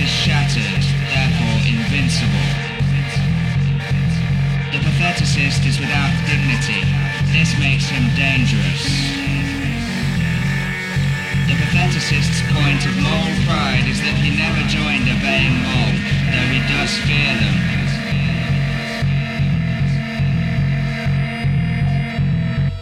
[0.00, 2.48] is shattered, therefore invincible.
[4.72, 6.82] The patheticist is without dignity.
[7.30, 8.82] This makes him dangerous.
[11.46, 15.94] The patheticist's point of moral pride is that he never joined a baying mob,
[16.32, 17.56] though he does fear them.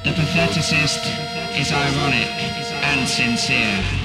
[0.05, 1.02] The patheticist
[1.60, 2.30] is ironic
[2.85, 4.02] and sincere.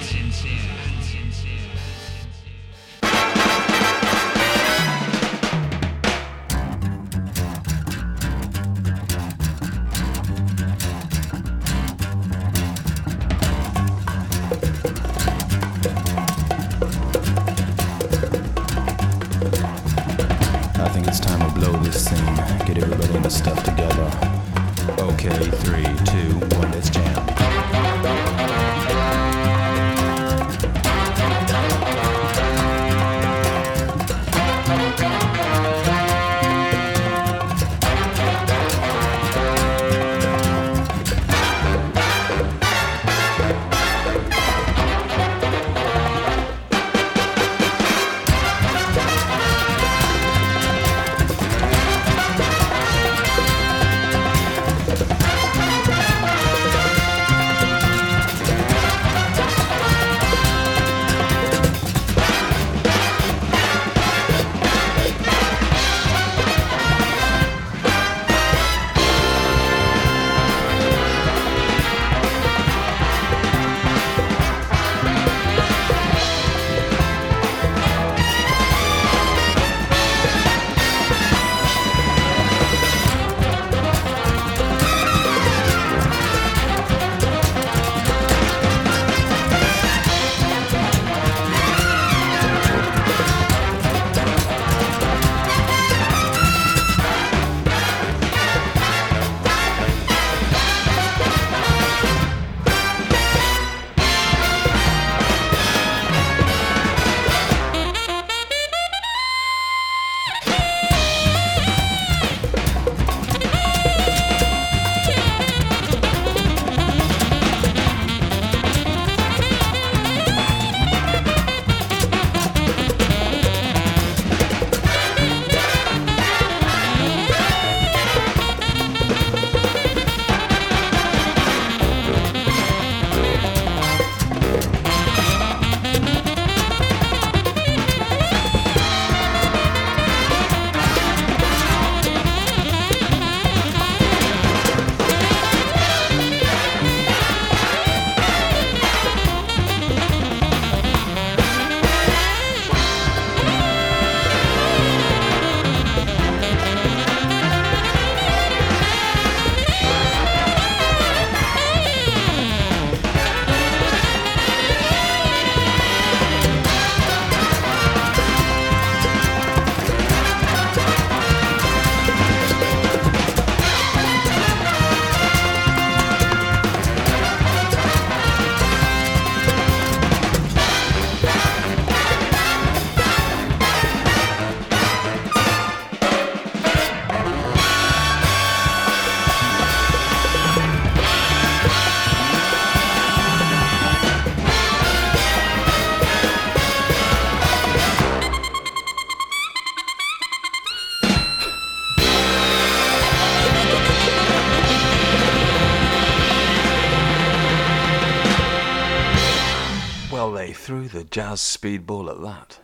[211.09, 212.59] Jazz speedball at that.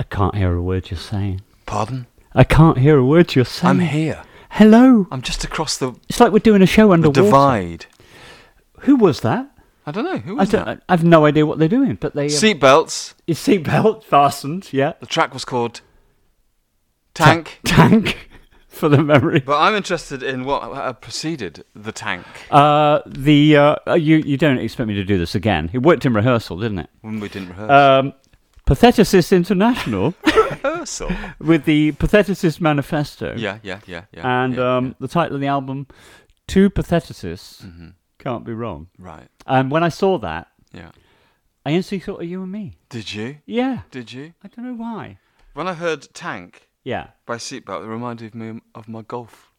[0.00, 1.40] I can't hear a word you're saying.
[1.66, 2.06] Pardon?
[2.34, 3.70] I can't hear a word you're saying.
[3.70, 4.22] I'm here.
[4.50, 5.06] Hello.
[5.10, 7.20] I'm just across the, It's like we're doing a show underwater.
[7.20, 7.86] the divide.
[8.80, 9.50] Who was that?
[9.86, 10.18] I don't know.
[10.18, 10.66] Who I was don't.
[10.66, 10.82] that?
[10.88, 12.24] I have no idea what they're doing, but they.
[12.24, 13.14] Um, Seatbelts.
[13.26, 14.68] his seatbelt fastened.
[14.72, 14.92] Yeah.
[15.00, 15.80] The track was called
[17.14, 17.58] Tank.
[17.64, 18.27] Tank
[18.80, 19.40] for the memory.
[19.40, 22.26] But I'm interested in what uh, preceded the tank.
[22.50, 25.70] Uh, the uh, uh, you you don't expect me to do this again.
[25.72, 26.90] It worked in rehearsal, didn't it?
[27.02, 27.70] When we didn't rehearse.
[27.70, 28.12] Um,
[28.66, 31.10] Patheticist International rehearsal.
[31.40, 33.34] with the Patheticist Manifesto.
[33.36, 34.42] Yeah, yeah, yeah, yeah.
[34.44, 35.86] And yeah, um, the title of the album,
[36.46, 37.88] Two Patheticists, Mm-hmm.
[38.18, 38.88] Can't be wrong.
[38.98, 39.28] Right.
[39.46, 40.90] And when I saw that, Yeah.
[41.64, 42.78] I instantly thought of you and me.
[42.90, 43.38] Did you?
[43.46, 43.82] Yeah.
[43.90, 44.32] Did you?
[44.44, 45.18] I don't know why.
[45.54, 47.08] When I heard Tank Yeah.
[47.26, 49.52] by Seatbelt, it reminded me of my golf.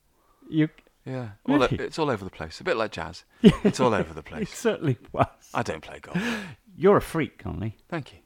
[0.50, 0.70] You.
[1.06, 1.30] Yeah.
[1.48, 2.60] All it's all over the place.
[2.60, 3.24] A bit like jazz.
[3.64, 4.54] It's all over the It place.
[4.54, 5.28] certainly was.
[5.54, 6.22] I don't play golf.
[6.76, 7.78] You're a freak, Conley.
[7.90, 8.19] Thank you.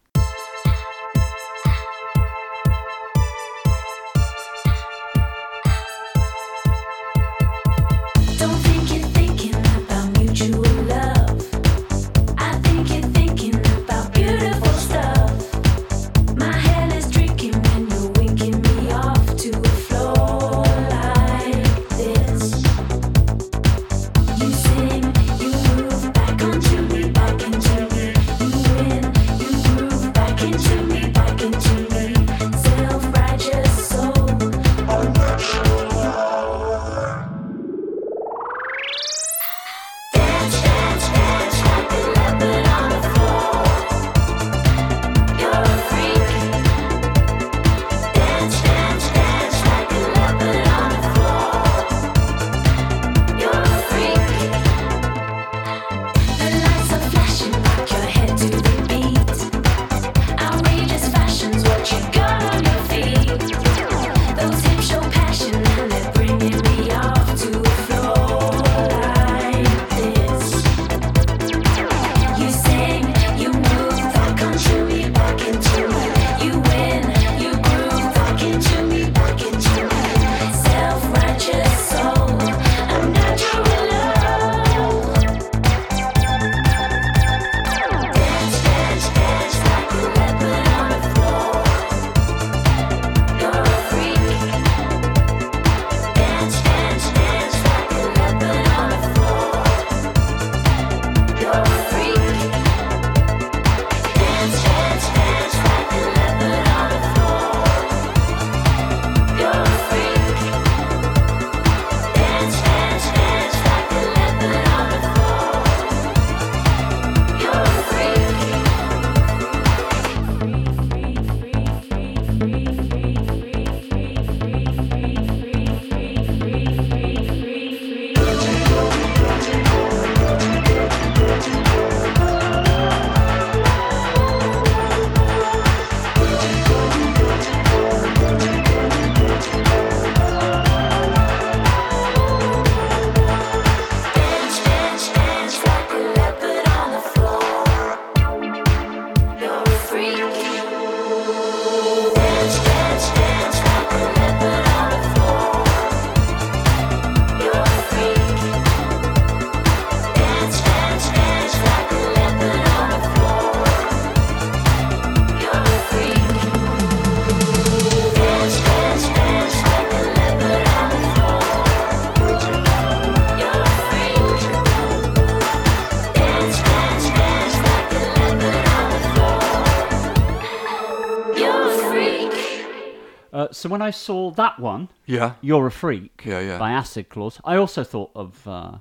[183.73, 185.33] When I saw that one, Yeah.
[185.41, 186.59] You're a Freak Yeah, yeah.
[186.59, 188.73] by Acid Klaus, I also thought of, uh,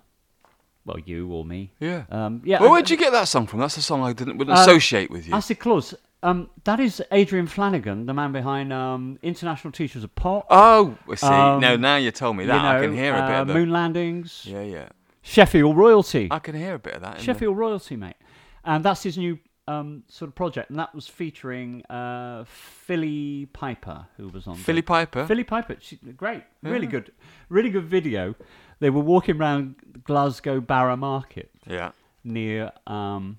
[0.84, 1.70] well, you or me.
[1.80, 2.02] Yeah.
[2.10, 2.60] Um, yeah.
[2.60, 3.60] Well, where'd you get that song from?
[3.60, 5.32] That's a song I didn't wouldn't Uh, associate with you.
[5.34, 5.94] Acid Klaus.
[6.22, 10.44] Um, that is Adrian Flanagan, the man behind um, International Teachers of Pop.
[10.50, 11.26] Oh, I see.
[11.26, 12.62] Um, no, now you told me that.
[12.62, 13.54] I can hear a bit uh, of the.
[13.54, 14.88] Moon Landings, Yeah, yeah.
[15.22, 16.28] Sheffield Royalty.
[16.30, 17.12] I can hear a bit of that.
[17.12, 18.16] in the- Sheffield Royalty, mate.
[18.62, 24.06] And that's his new um, sort of project, and that was featuring uh, Philly Piper,
[24.16, 24.56] who was on.
[24.56, 25.26] Philly the- Piper.
[25.26, 27.12] Philly Piper, she, great, really good,
[27.48, 28.34] really good video.
[28.80, 31.92] They were walking around Glasgow Barra Market Yeah.
[32.24, 33.38] near um,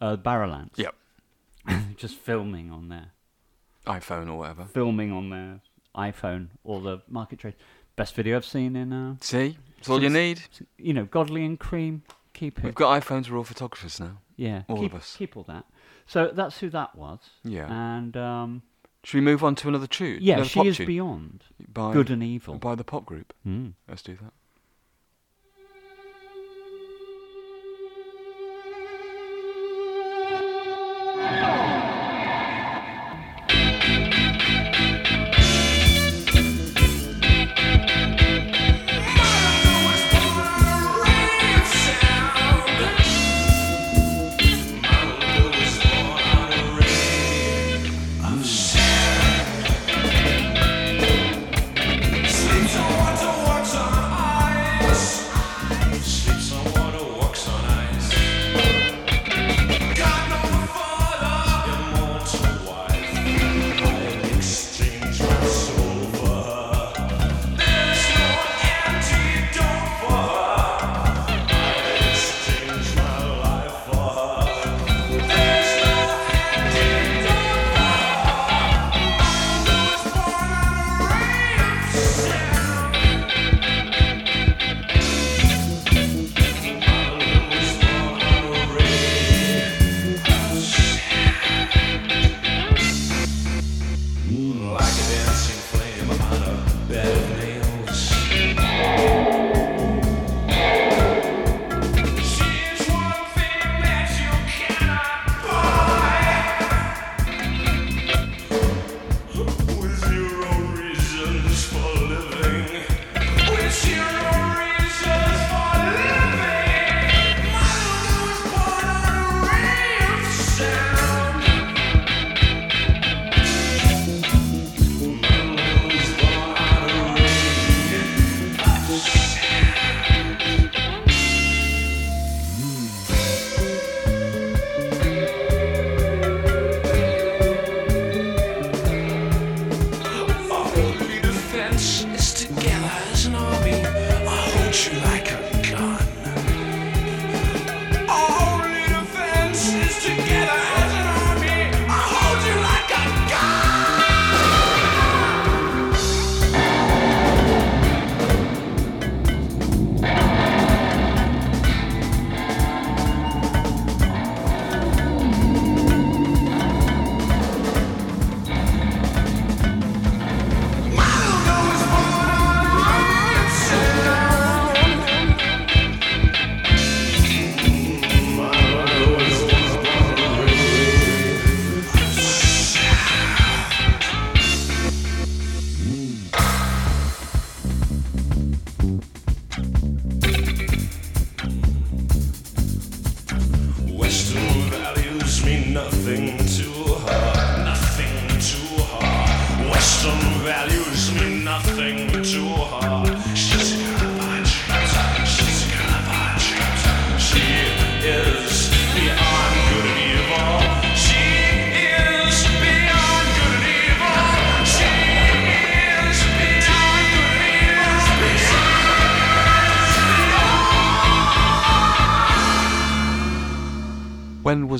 [0.00, 0.76] uh, Barrowlands.
[0.76, 0.94] Yep.
[1.96, 3.12] just filming on their
[3.86, 4.64] iPhone or whatever.
[4.64, 5.60] filming on their
[5.96, 7.54] iPhone or the market trade.
[7.94, 8.92] Best video I've seen in.
[8.92, 10.42] Uh, See, it's all you need.
[10.76, 12.02] you know, Godley and Creme.
[12.34, 12.64] Keep it.
[12.64, 13.30] We've got iPhones.
[13.30, 14.18] We're all photographers now.
[14.36, 15.16] Yeah, All keep, of us.
[15.16, 15.64] keep all that.
[16.06, 17.18] So that's who that was.
[17.44, 17.66] Yeah.
[17.70, 18.62] And um,
[19.02, 20.18] Should we move on to another tune?
[20.20, 20.86] yeah, Another she is tune?
[20.86, 22.56] beyond by, good and evil.
[22.56, 23.32] by the pop group.
[23.46, 23.72] Mm.
[23.88, 24.32] Let's do that.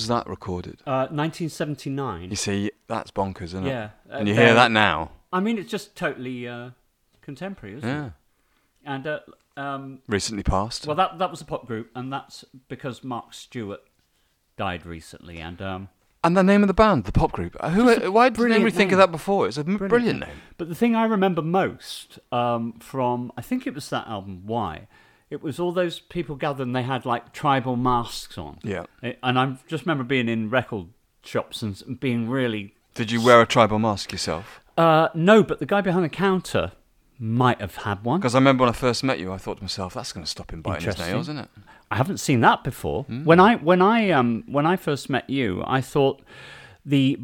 [0.08, 0.80] Was that recorded?
[0.86, 2.30] Uh, 1979.
[2.30, 3.70] You see, that's bonkers, isn't it?
[3.70, 5.10] Yeah, uh, And you hear that now?
[5.32, 6.70] I mean, it's just totally uh,
[7.22, 8.06] contemporary, isn't Yeah.
[8.06, 8.12] it?
[8.84, 9.18] And uh,
[9.56, 10.86] um, Recently passed.
[10.86, 13.80] well, that that was a pop group, and that's because Mark Stewart
[14.56, 15.88] died recently, and um,
[16.22, 17.56] and the name of the band, the pop group.
[17.58, 18.12] Uh, Who?
[18.12, 19.06] Why did brilliant nobody think of name.
[19.06, 19.48] that before?
[19.48, 20.36] It's a m- brilliant, name.
[20.56, 24.86] But the thing I remember most um, from, I think it was that album, Why?
[25.30, 28.59] It was all those people gathered and they had like tribal masks on.
[28.62, 28.85] Yeah.
[29.02, 30.87] Eh, And I just remember being in record
[31.25, 32.75] shops and being really.
[32.95, 34.61] Did you wear a tribal mask yourself?
[34.78, 36.73] Uh, no, but the guy behind the counter
[37.18, 38.21] might have had one.
[38.21, 40.30] Because I remember when I first met you, I thought to myself, that's going to
[40.30, 41.49] stop him biting his nails, isn't it?
[41.90, 43.04] I haven't seen that before.
[43.04, 43.25] Hmm.
[43.25, 46.21] When I when I um when I first met you, I thought
[46.85, 47.18] the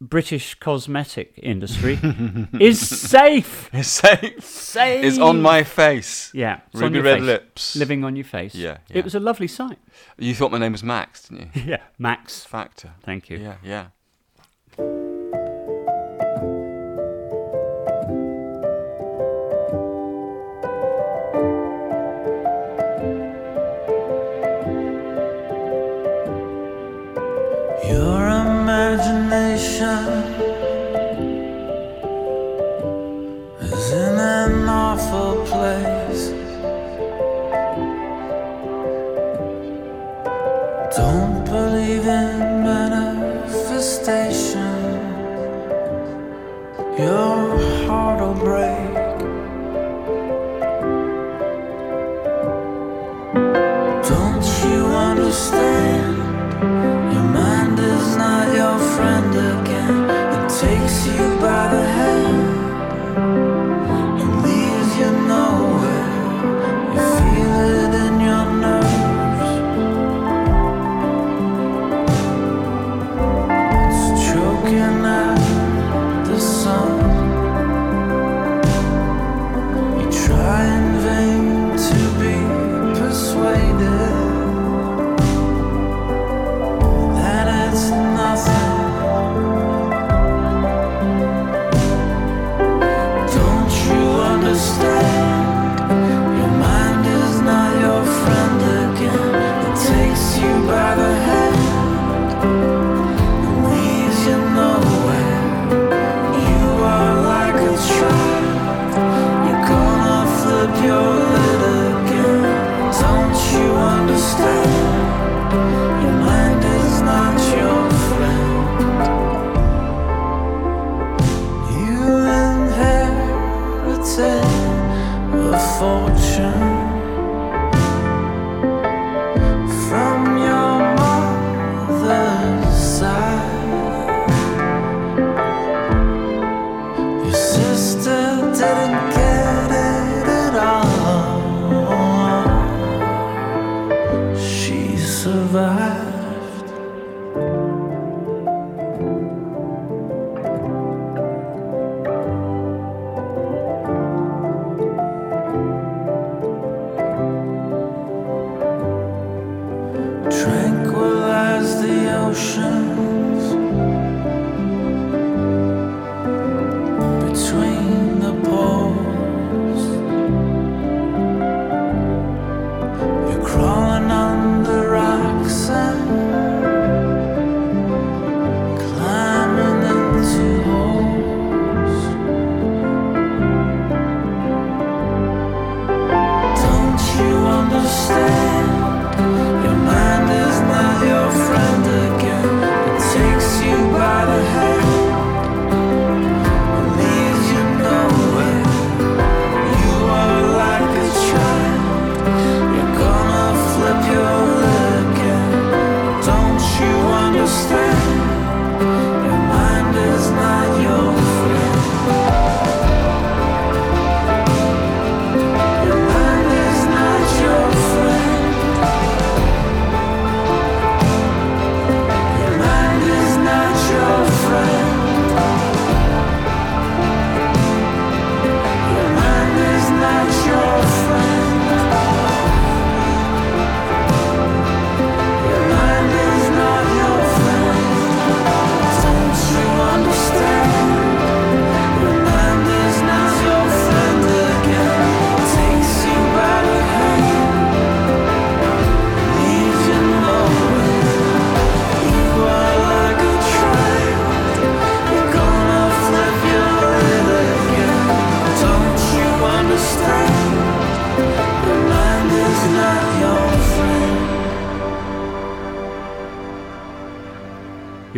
[0.00, 1.98] British cosmetic industry
[2.60, 3.70] is safe.
[3.72, 4.44] It's safe.
[4.44, 5.04] Safe.
[5.04, 6.30] It's on my face.
[6.34, 7.26] Yeah, Ruby your red face.
[7.26, 7.76] lips.
[7.76, 8.54] living on your face.
[8.54, 8.98] Yeah, yeah.
[8.98, 9.78] It was a lovely sight.
[10.18, 11.62] You thought my name was Max, didn't you?
[11.72, 12.44] Yeah, Max.
[12.44, 12.90] Factor.
[13.02, 13.38] Thank you.
[13.38, 13.56] Yeah,
[14.78, 15.03] yeah.
[46.96, 48.83] Your heart will break.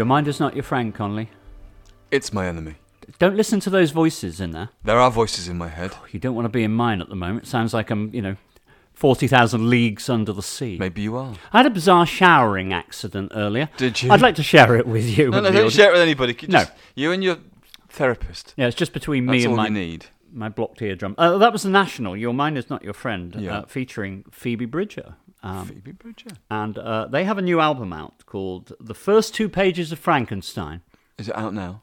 [0.06, 1.30] Your mind is not your friend, Conley.
[2.12, 2.76] It's my enemy.
[3.18, 4.68] Don't listen to those voices in there.
[4.84, 5.94] There are voices in my head.
[6.12, 7.48] You don't want to be in mine at the moment.
[7.48, 8.36] Sounds like I'm, you know,
[8.94, 10.76] 40,000 leagues under the sea.
[10.78, 11.34] Maybe you are.
[11.52, 13.68] I had a bizarre showering accident earlier.
[13.78, 14.12] Did you?
[14.12, 15.30] I'd like to share it with you.
[15.30, 15.74] No, and no, the don't audience.
[15.74, 16.34] share it with anybody.
[16.34, 16.60] Could No.
[16.60, 17.38] just- you and your
[17.88, 18.54] therapist.
[18.56, 20.06] Yeah, it's just between me That's and all my you need.
[20.32, 21.16] my blocked eardrum.
[21.18, 22.16] Uh, that was the National.
[22.16, 23.58] Your mind is not your friend, Yeah.
[23.58, 25.14] uh, featuring Phoebe Bridger.
[25.42, 26.30] Um, Phoebe Bridger.
[26.50, 30.82] and uh, they have a new album out called "The First Two Pages of Frankenstein."
[31.18, 31.82] Is it out now?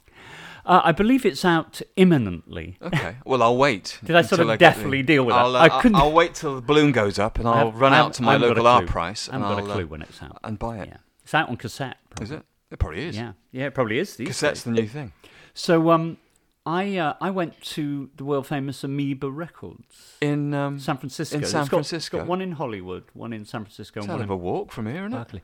[0.65, 2.77] Uh, I believe it's out imminently.
[2.81, 3.17] Okay.
[3.25, 3.99] Well, I'll wait.
[4.05, 5.39] Did I sort of definitely the- deal with that?
[5.41, 7.79] I'll, uh, I couldn't- I'll wait till the balloon goes up, and I I'll have-
[7.81, 10.01] run out to my I local Our Price, I I'll got a clue uh, when
[10.01, 10.37] it's out.
[10.43, 10.87] and buy it.
[10.89, 11.97] Yeah, it's out on cassette.
[12.21, 12.43] Is it?
[12.71, 13.15] It probably is.
[13.17, 14.15] Yeah, yeah, it probably is.
[14.15, 14.63] Cassette's days.
[14.63, 15.11] the new thing.
[15.53, 16.17] So, um,
[16.65, 21.35] I uh, I went to the world famous Amoeba Records, In um, San Francisco.
[21.37, 22.19] In It's San got- Francisco.
[22.19, 24.71] got one in Hollywood, one in San Francisco, it's and one of in a walk
[24.71, 25.41] from here, isn't it?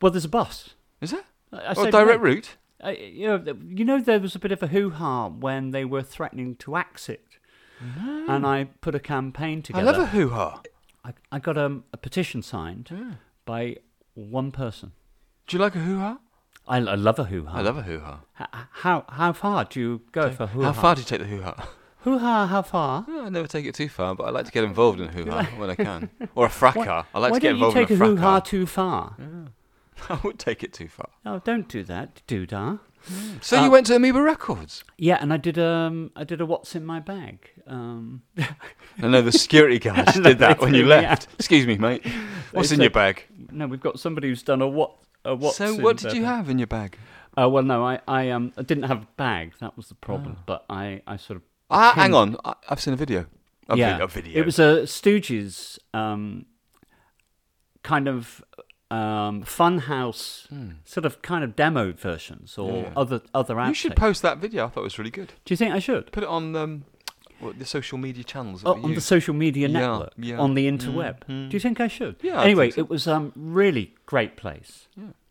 [0.00, 0.74] Well, there's a bus.
[1.00, 1.24] Is there?
[1.52, 2.56] I- I Oh, said, direct route.
[2.82, 5.84] Uh, you, know, you know, there was a bit of a hoo ha when they
[5.84, 7.26] were threatening to axe it.
[8.28, 9.88] And I put a campaign together.
[9.88, 10.60] I love a hoo ha.
[11.04, 12.90] I, I got um, a petition signed
[13.44, 13.76] by
[14.14, 14.92] one person.
[15.46, 16.18] Do you like a hoo ha?
[16.70, 17.58] I, I love a hoo ha.
[17.58, 18.20] I love a hoo ha.
[18.40, 18.46] H-
[18.84, 20.72] how how far do you go for hoo ha?
[20.72, 21.68] How far do you take the hoo ha?
[22.04, 22.46] Hoo ha?
[22.46, 23.04] How far?
[23.10, 25.42] I never take it too far, but I like to get involved in hoo ha
[25.58, 26.08] when I can.
[26.34, 27.04] Or a fracas.
[27.14, 28.48] I like Why to get don't you involved take in a a hoo ha fracas.
[28.50, 29.16] too far?
[30.08, 31.10] I would take it too far.
[31.26, 32.80] No, don't do that, doodah.
[33.42, 34.82] So Uh, you went to Amoeba Records?
[34.96, 37.50] Yeah, and I did um I did a what's in my bag.
[37.66, 38.22] Um,
[39.02, 41.28] I know the security guards did that when you left.
[41.38, 42.02] Excuse me, mate.
[42.52, 43.24] What's in your bag?
[43.52, 44.92] no, we've got somebody who's done a what
[45.24, 46.96] a what's so what did their you have in your bag?
[47.38, 49.52] Uh, well, no, I, I um I didn't have a bag.
[49.60, 50.38] That was the problem.
[50.46, 52.36] But I, I sort of Ah, Pin- hang on.
[52.44, 53.26] I, I've seen a video.
[53.68, 54.40] A yeah, vid- a video.
[54.40, 56.46] It was a Stooges um
[57.82, 58.42] kind of
[58.90, 60.48] um funhouse
[60.84, 62.78] sort of kind of demoed versions or.
[62.82, 62.92] Yeah.
[62.96, 63.68] other other outtakes.
[63.68, 64.66] You should post that video.
[64.66, 65.32] I thought it was really good.
[65.44, 66.10] Do you think I should?
[66.12, 66.84] Put it on um,
[67.40, 68.62] what, the social media channels.
[68.62, 70.38] that Oh, on the social media network, yeah.
[70.38, 71.26] on the interweb.
[71.26, 72.16] Do you think I should?
[72.22, 72.80] Yeah, Anyway, so.
[72.80, 74.88] it was um really great place.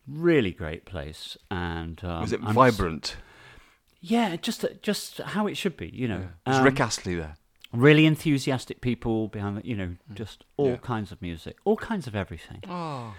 [0.07, 3.17] Really great place, and um, was it I'm vibrant?
[4.01, 5.89] Yeah, just just how it should be.
[5.93, 7.35] You know, Was Um, Rick Astley there?
[7.71, 10.71] really enthusiastic people behind the, you know just all Mm.
[10.71, 10.77] Yeah.
[10.77, 13.13] kinds of music all kinds of everything Oh,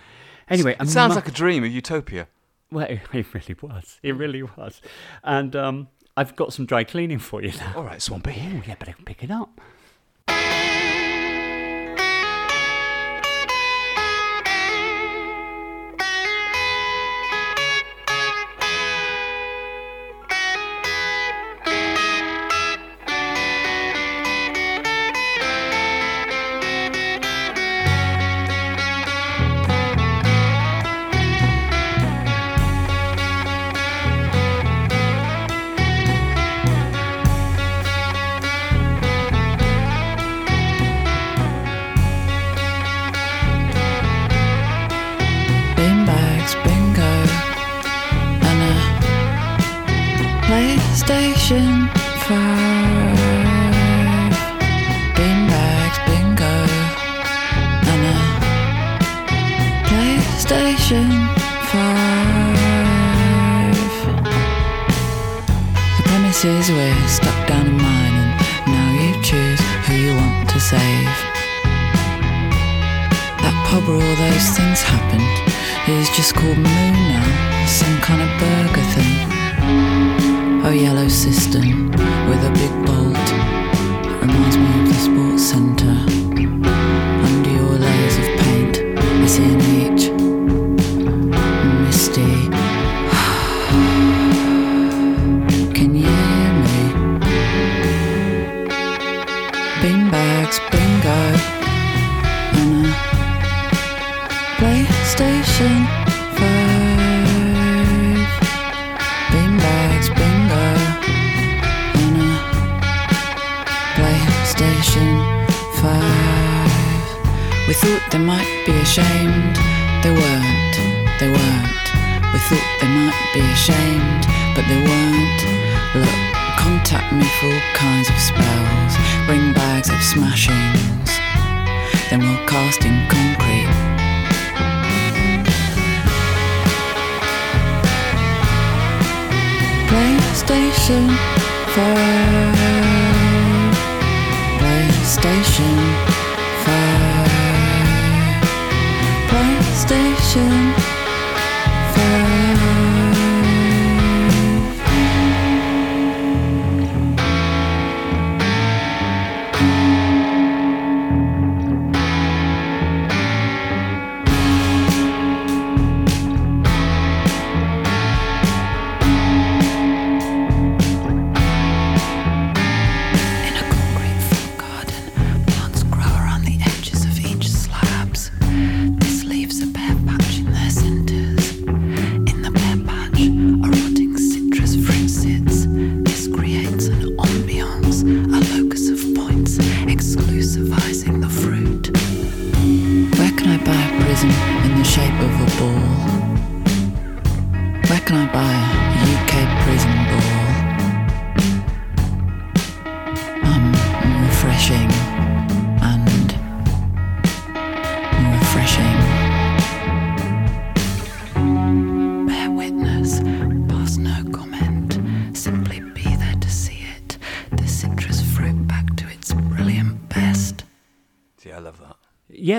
[0.48, 2.26] anyway it sounds mu- like a dream, a utopia.
[2.68, 4.83] well it, it really was it really was
[5.22, 8.33] and um i've got some dry cleaning for you now All right, Swampy.
[8.33, 9.61] oh yeah but i can pick it up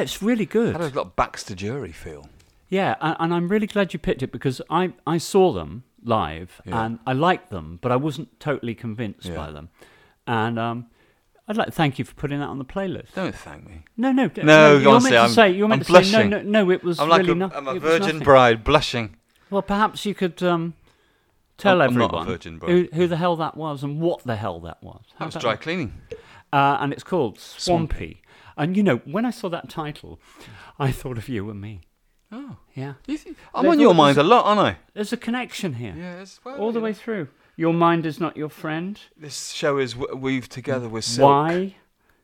[0.02, 0.74] Yeah, it's really good.
[0.76, 2.28] Had a lot of Baxter Dury feel.
[2.70, 6.60] Yeah, and, and I'm really glad you picked it because I, I saw them live
[6.66, 6.86] Yeah.
[6.86, 9.36] and I liked them, but I wasn't totally convinced Yeah.
[9.36, 9.70] by them.
[10.26, 10.88] And um,
[11.48, 13.14] I'd like to thank you for putting that on the playlist.
[13.14, 13.84] Don't thank me.
[13.96, 16.04] No, no, No, you were honestly, meant to I'm- say you were I'm meant to
[16.06, 16.72] say no, no, no.
[16.72, 19.18] It was I'm like really a, no- I'm a virgin bride blushing.
[19.52, 20.74] Well, perhaps you could um,
[21.60, 24.82] tell I'm- everyone virgin who, who the hell that was and what the hell that
[24.82, 25.04] was.
[25.12, 25.94] That How was about dry cleaning.
[26.54, 28.22] Uh, and it's called Swampy.
[28.58, 30.20] And you know, when I saw that title,
[30.80, 31.82] I thought of you and me.
[32.32, 32.56] Oh.
[32.76, 33.18] Yeah, You
[33.54, 34.78] I'm They've on your mind a lot, aren't I?
[34.94, 37.28] there's a connection here, Yeah, well, all the way through.
[37.58, 38.98] Your mind is not your friend.
[39.18, 41.30] This show is weaved together with silk.
[41.30, 41.76] Why?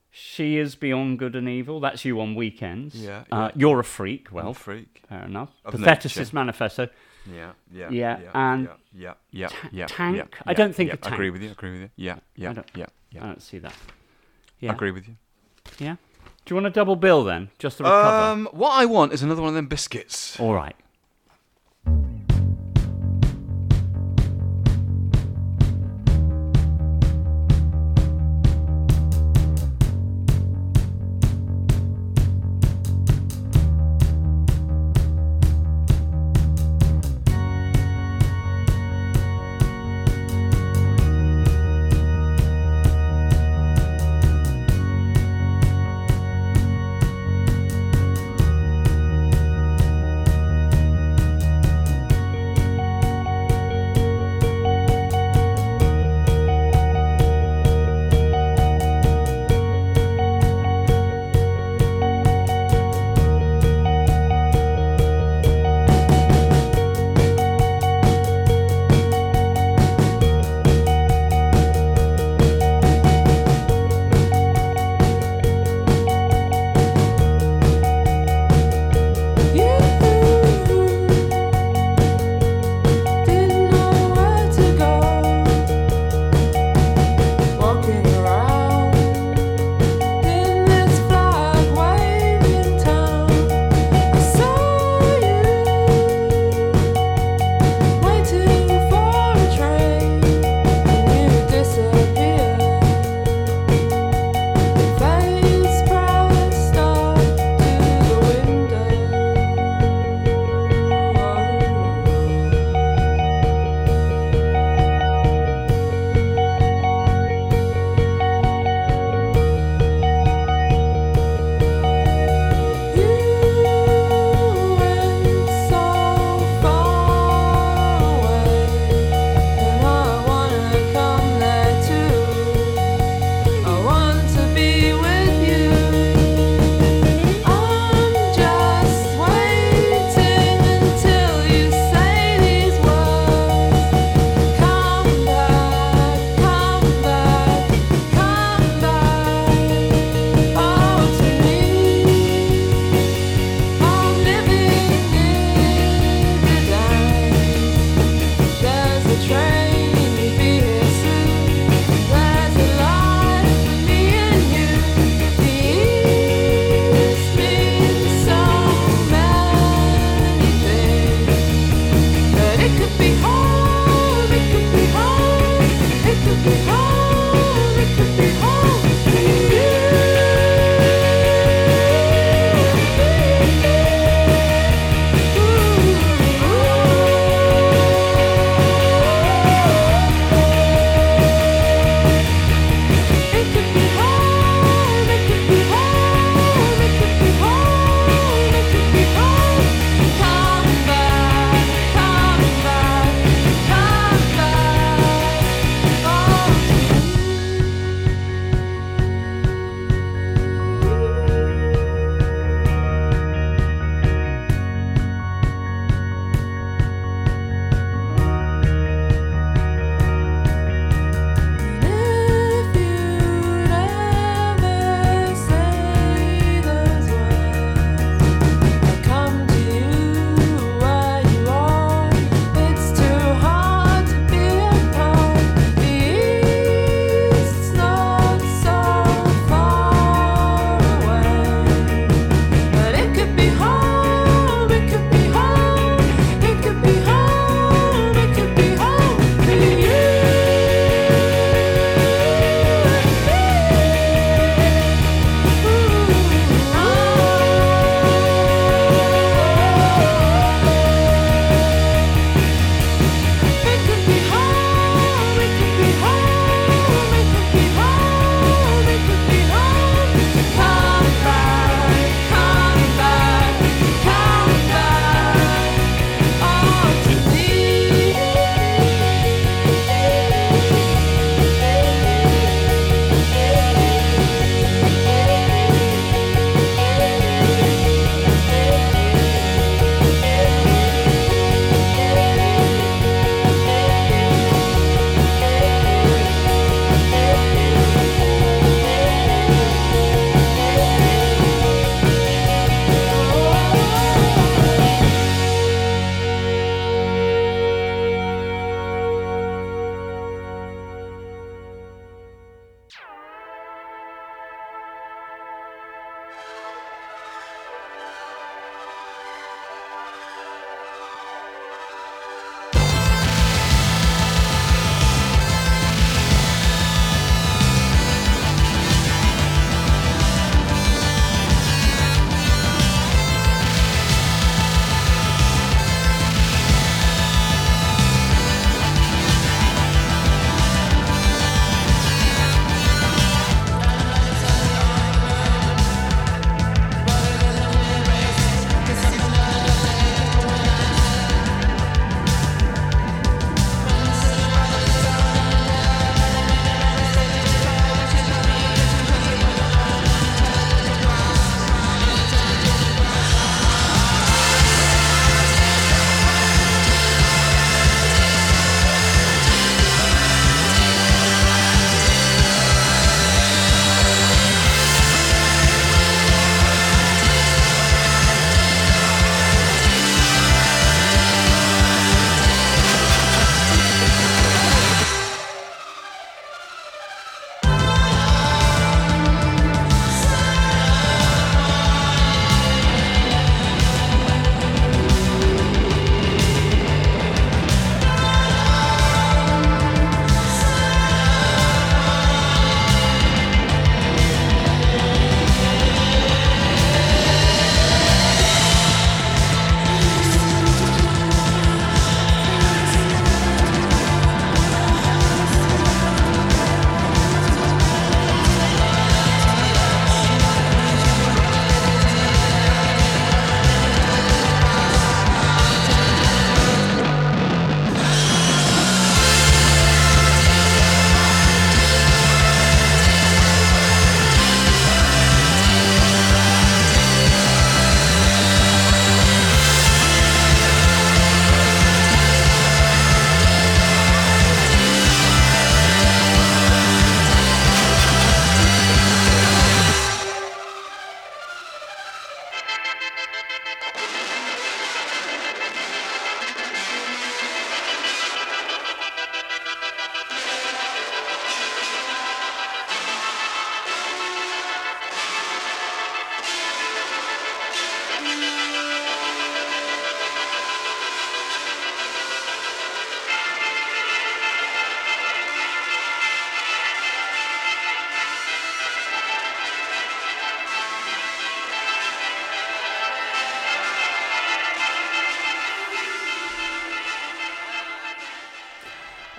[0.10, 1.80] She is beyond good and evil.
[1.82, 2.96] That's you on weekends.
[2.96, 4.32] Yeah, Uh, you're a freak.
[4.32, 5.04] Well, Well, freak.
[5.10, 5.52] fair enough.
[5.66, 6.36] Of Patheticist nature.
[6.36, 6.90] Manifesto.
[7.30, 10.18] Yeah, yeah, Yeah, yeah, and yeah, yeah, ta- yeah, tank?
[10.18, 11.52] yeah, I don't think yeah, a Agree with you.
[11.52, 11.90] Agree with you.
[11.98, 12.86] Yeah, yeah, I don't- yeah,
[13.22, 13.74] I don't see that.
[14.62, 14.72] Yeah.
[14.72, 15.18] Agree with you.
[15.78, 15.98] Yeah.
[16.48, 18.32] Do you want a double bill then, just to recover?
[18.32, 20.40] Um, what I want is another one of them biscuits.
[20.40, 20.78] All right.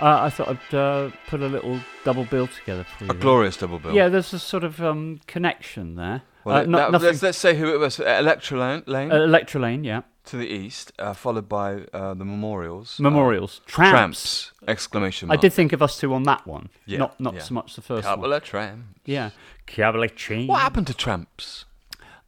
[0.00, 3.11] Uh, I thought I'd uh, put a little double bill together for you.
[3.11, 3.94] A glorious double bill.
[3.94, 6.22] Yeah, there's a sort of um, connection there.
[6.44, 7.06] Well, uh, that- not, that- nothing.
[7.08, 7.98] let's, let's say who it was.
[8.00, 10.02] Electra Lane, uh, Electrelane, yeah.
[10.26, 12.98] to the east, uh, followed by uh, the Memorials.
[13.00, 13.61] Memorials.
[13.66, 13.90] Tramps.
[13.90, 14.52] Tramps!
[14.68, 15.38] Exclamation mark.
[15.38, 16.68] I did think of us two on that one.
[16.87, 17.40] Yeah, Not not yeah.
[17.42, 18.32] so much the first Couple one.
[18.32, 18.84] of tramps.
[19.04, 19.30] Yeah.
[19.66, 20.11] Cabaret
[20.46, 21.64] What happened to Tramps?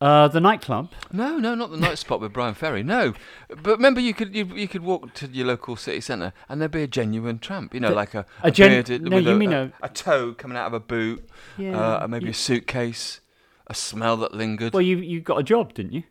[0.00, 0.90] Uh, the nightclub.
[1.12, 2.82] No, no, not the night spot with Bryan Ferry.
[2.82, 3.12] No,
[3.48, 6.70] but remember, you could you, you could walk to your local city centre and there'd
[6.70, 7.74] be a genuine tramp.
[7.74, 9.88] You know, The- like a, a gen- bearded no, you a, mean a, a- a
[9.90, 11.28] toe coming out of a boot.
[11.58, 11.78] Yeah.
[11.78, 13.20] Uh, maybe you- a suitcase,
[13.66, 14.72] a smell that lingered.
[14.72, 16.04] Well, you you got a job, didn't you?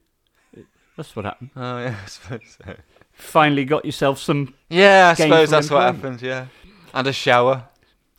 [0.96, 1.50] That's what happened.
[1.56, 2.76] oh yeah, I suppose so.
[3.14, 6.22] Finally got yourself some Yeah, I suppose that's what happened.
[6.22, 6.46] Yeah,
[6.94, 7.70] and a shower.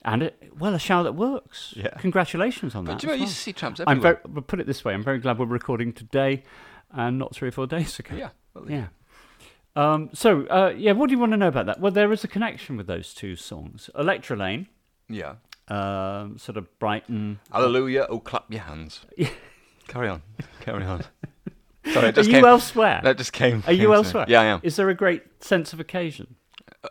[0.02, 1.74] And a, well a shower that works.
[1.76, 1.88] Yeah.
[1.98, 3.00] Congratulations on But that.
[3.00, 4.20] do you know as you see tramps I'm everywhere?
[4.24, 4.34] very.
[4.34, 6.42] But put it this way, I'm very glad we're recording today,
[6.90, 8.14] and not three or four days ago.
[8.16, 8.30] yeah.
[8.54, 8.86] well, Yeah.
[9.76, 11.80] Um, so uh, yeah, what do you want to know about that?
[11.80, 13.88] Well, there is a connection with those two songs.
[13.94, 14.66] Electrelane,
[15.08, 15.34] Yeah.
[15.68, 17.38] um, sort of Brighton.
[17.52, 18.06] Hallelujah!
[18.08, 19.06] Oh, clap your hands.
[19.86, 20.22] Carry on.
[20.60, 21.02] Carry on.
[21.92, 22.44] Sorry, it Are you came.
[22.44, 23.00] elsewhere?
[23.04, 23.62] That just came.
[23.66, 23.94] Are you me.
[23.94, 24.24] elsewhere?
[24.28, 24.60] Yeah, I am.
[24.62, 26.36] Is there a great sense of occasion?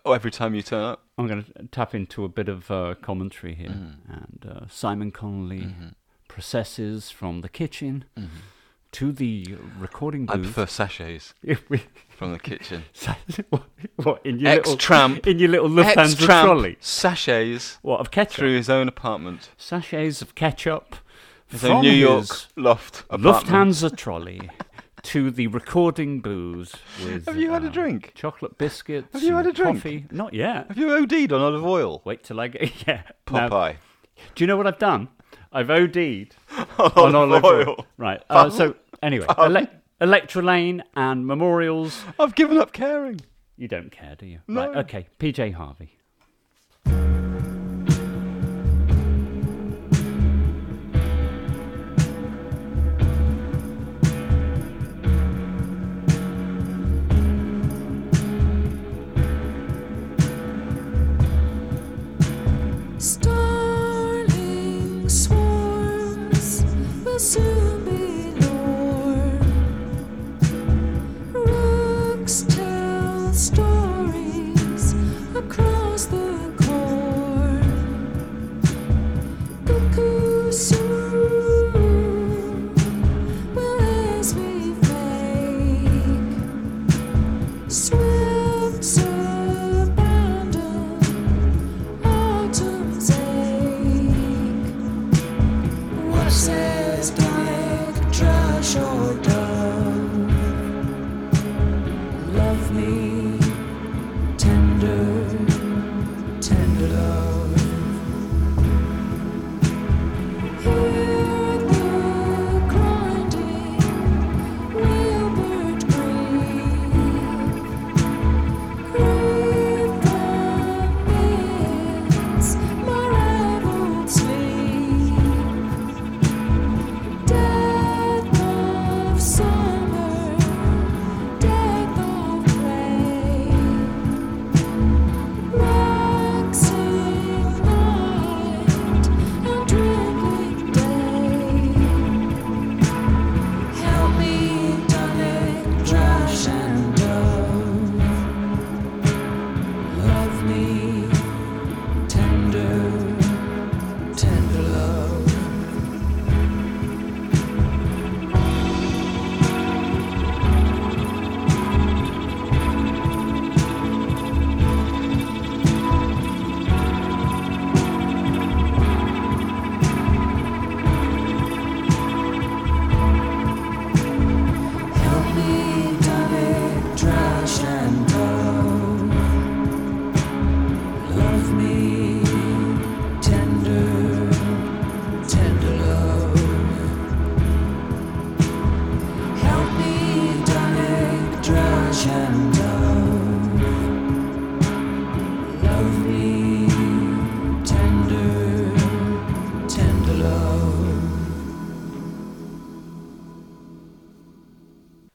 [0.06, 1.04] Oh, every time you turn up.
[1.18, 3.70] I'm going to tap into a bit of uh, commentary here.
[3.70, 3.96] Mm.
[4.08, 5.88] And uh, Simon Connolly Mm-hmm.
[6.28, 8.06] processes from the kitchen
[8.92, 10.54] to the recording I booth.
[10.54, 11.34] prefer sachets
[12.10, 12.84] from the kitchen.
[13.50, 13.64] what,
[13.98, 15.26] what in your little Ex-tramp.
[15.28, 16.78] in your little Lufthansa trolley?
[16.80, 18.36] sachets What of ketchup?
[18.38, 19.50] through his own apartment.
[19.58, 20.96] Sachets of ketchup
[21.48, 23.46] His from New York loft apartment.
[23.48, 24.50] Lufthansa trolley
[25.04, 27.26] to the recording booth with.
[27.26, 28.12] Have you had a uh, drink?
[28.16, 29.08] Chocolate biscuits.
[29.14, 29.78] Have you had and a drink?
[29.78, 30.06] Coffee.
[30.12, 30.68] Not yet.
[30.68, 32.02] Have you OD'd on olive oil?
[32.06, 32.72] Wait till I get.
[32.88, 33.02] Yeah.
[33.32, 33.76] Now, Popeye.
[34.36, 35.10] do you know what I've done?
[35.52, 36.36] I've OD'd
[36.78, 37.70] on olive oil.
[37.70, 37.86] oil.
[37.98, 38.22] Right.
[38.30, 39.68] Uh, so anyway, ele-
[40.02, 42.04] Electrelane and Memorials.
[42.20, 43.22] I've given up caring.
[43.58, 44.40] You don't care, do you?
[44.48, 44.68] No.
[44.70, 44.78] Right.
[44.78, 45.08] Okay.
[45.20, 45.98] PJ Harvey.
[67.30, 67.69] Soon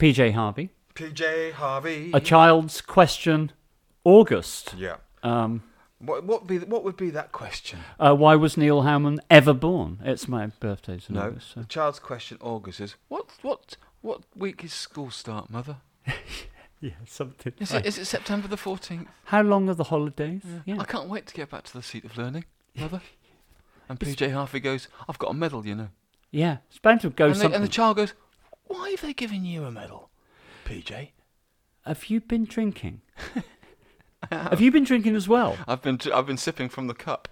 [0.05, 0.69] PJ Harvey.
[0.95, 2.11] PJ Harvey.
[2.13, 3.53] A child's question.
[4.05, 4.75] August.
[4.77, 4.97] yeah.
[5.23, 5.63] Um,
[5.99, 7.79] What what be what would be that question?
[7.99, 10.01] uh, why was Neil Howman ever born?
[10.05, 11.01] It's my birthday.
[11.09, 11.23] in No.
[11.29, 15.77] August, so- The child's question August is what what what week is school start, mother?
[16.81, 17.55] Yeah, something.
[17.59, 19.07] Is like- it, is it September the 14th?
[19.25, 20.43] How long are the holidays?
[20.67, 20.79] Yeah.
[20.79, 22.45] I can't wait to get back to the seat of learning,
[22.77, 23.01] mother.
[23.89, 25.89] And PJ Harvey goes, I've got a medal, you know.
[26.31, 27.55] Yeah, it's bound to go And, they, something.
[27.55, 28.13] and the child goes,
[28.67, 30.11] Why have they given you a medal,
[30.65, 31.11] PJ?
[31.85, 33.03] Have you been drinking?
[34.33, 35.57] have you been drinking as well?
[35.69, 37.29] I've been I've been sipping from the cup.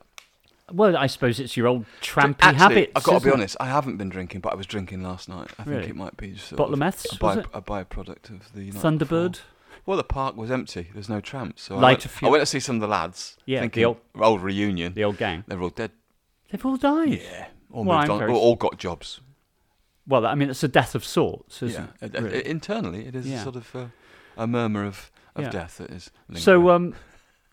[0.71, 2.93] Well, I suppose it's your old trampy Actually, habits.
[2.97, 3.57] I've got to be honest.
[3.61, 5.51] I haven't been drinking, but I was drinking last night.
[5.59, 5.81] I Really?
[5.83, 9.33] think it might be just Bottle of meths, a, by, a byproduct of the Thunderbird.
[9.33, 9.47] before.
[9.85, 10.89] Well, the park was empty.
[10.95, 11.63] There's no tramps.
[11.65, 13.37] So I went, a few- I went to see some of the lads.
[13.45, 14.95] Yeah, the old- old reunion.
[14.95, 15.45] The old gang.
[15.47, 15.91] They're all dead.
[16.51, 17.21] They've all died.
[17.21, 18.19] Yeah, all Well, moved I'm on.
[18.21, 19.21] very All, all got jobs.
[20.07, 22.15] Well, I mean, it's a death of sorts, isn't Yeah, it?
[22.15, 22.47] Uh, uh, really?
[22.47, 23.41] internally, it is Yeah.
[23.41, 23.87] a sort of uh,
[24.37, 25.51] a murmur of, of Yeah.
[25.51, 26.11] death that is.
[26.35, 26.95] so, um,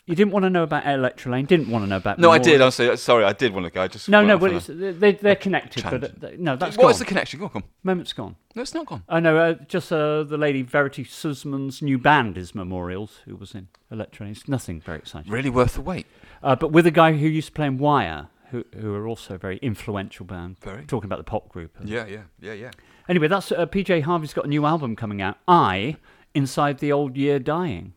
[0.06, 1.46] you didn't want to know about Electrelane.
[1.46, 2.18] Didn't want to know about.
[2.18, 2.60] no, I did.
[2.60, 2.96] I'm sorry.
[2.96, 3.82] Sorry, I did want to go.
[3.82, 4.66] I just No, no, off but on it's,
[4.98, 5.84] they, they're connected.
[5.84, 7.38] But uh, no, that's What is the connection?
[7.38, 7.64] Go on, come.
[7.84, 8.34] Moment's gone.
[8.56, 9.04] No, it's not gone.
[9.08, 9.36] I know.
[9.38, 14.32] Uh, just uh, the lady Verity Susman's new band is Memorials, who was in Electrelane.
[14.32, 15.30] It's nothing very exciting.
[15.30, 16.06] Really worth the wait.
[16.42, 19.34] Uh, but with a guy who used to play in Wire, who who are also
[19.34, 20.58] a very influential band.
[20.60, 20.84] Very.
[20.84, 21.76] Talking about the pop group.
[21.84, 22.70] Yeah, yeah, yeah, yeah.
[23.08, 25.36] Anyway, that's uh, PJ Harvey's got a new album coming out.
[25.48, 25.96] I
[26.34, 27.94] inside the old year dying.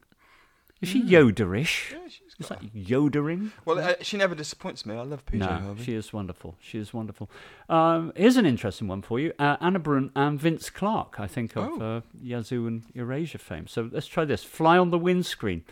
[0.81, 1.91] Is she yoderish?
[1.93, 1.95] Hmm.
[2.03, 3.51] Yeah, she's got that yodering?
[3.63, 4.95] Well, uh, she never disappoints me.
[4.95, 5.83] I love PJ no, Harvey.
[5.83, 6.55] she is wonderful.
[6.59, 7.29] She is wonderful.
[7.69, 11.19] Um, here's an interesting one for you: uh, Ane Brun and Vince Clarke.
[11.19, 11.97] I think of Oh.
[11.97, 13.67] uh, Yazoo and Erasure fame.
[13.67, 15.63] So let's try this: "Fly on the Windscreen."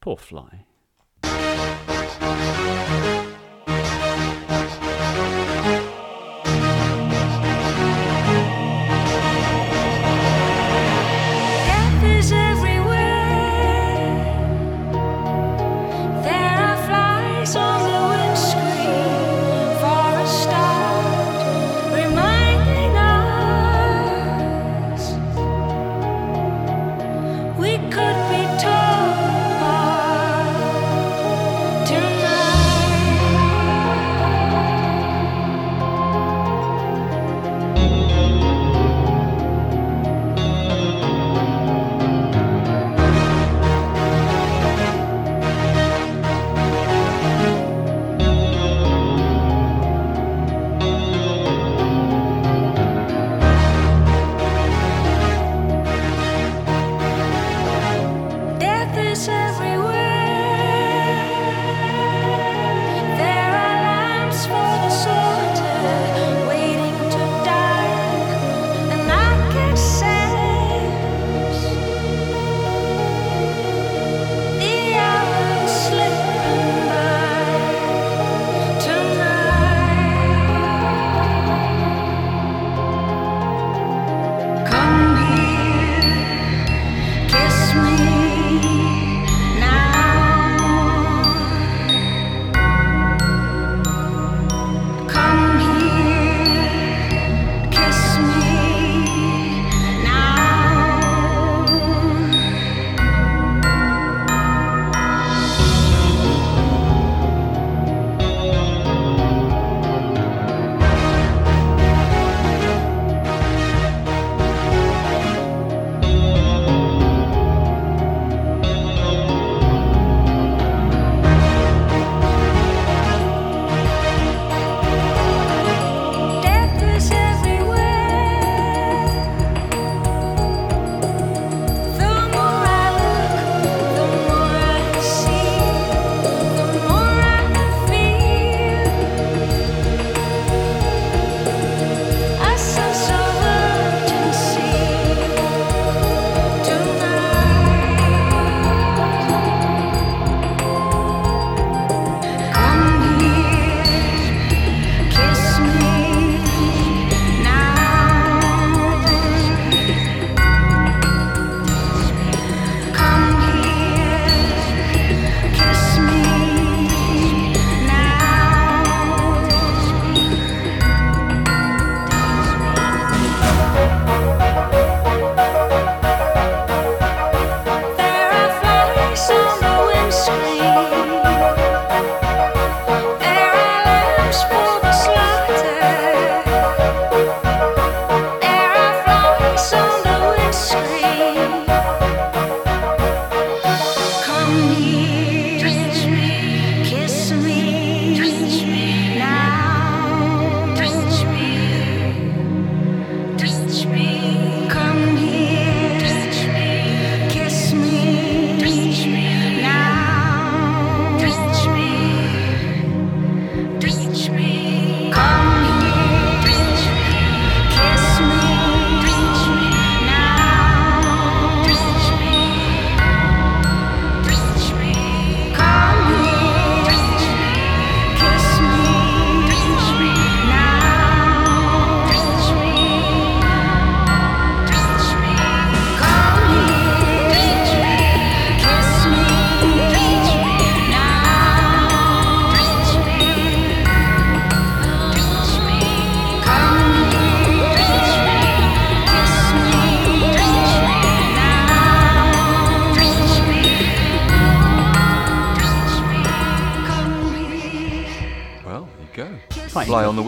[0.00, 0.64] Poor fly.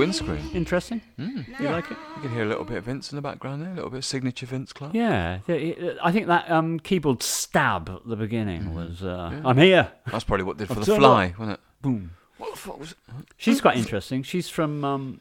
[0.00, 0.50] Windscreen.
[0.54, 1.00] interesting.
[1.18, 1.60] Mm.
[1.60, 1.96] You like it?
[2.16, 3.98] You can hear a little bit of Vince in the background there, a little bit
[3.98, 4.94] of signature Vince Clarke.
[4.94, 8.74] Yeah, yeah, I think that um, keyboard stab at the beginning Mm-hmm.
[8.74, 9.02] was.
[9.02, 9.92] Uh, I'm here.
[10.10, 11.38] That's probably what did for I'll the fly, what.
[11.38, 11.60] wasn't it?
[11.82, 12.10] Boom.
[12.38, 12.98] What the fuck was it?
[13.36, 14.22] She's quite interesting.
[14.22, 15.20] She's from um,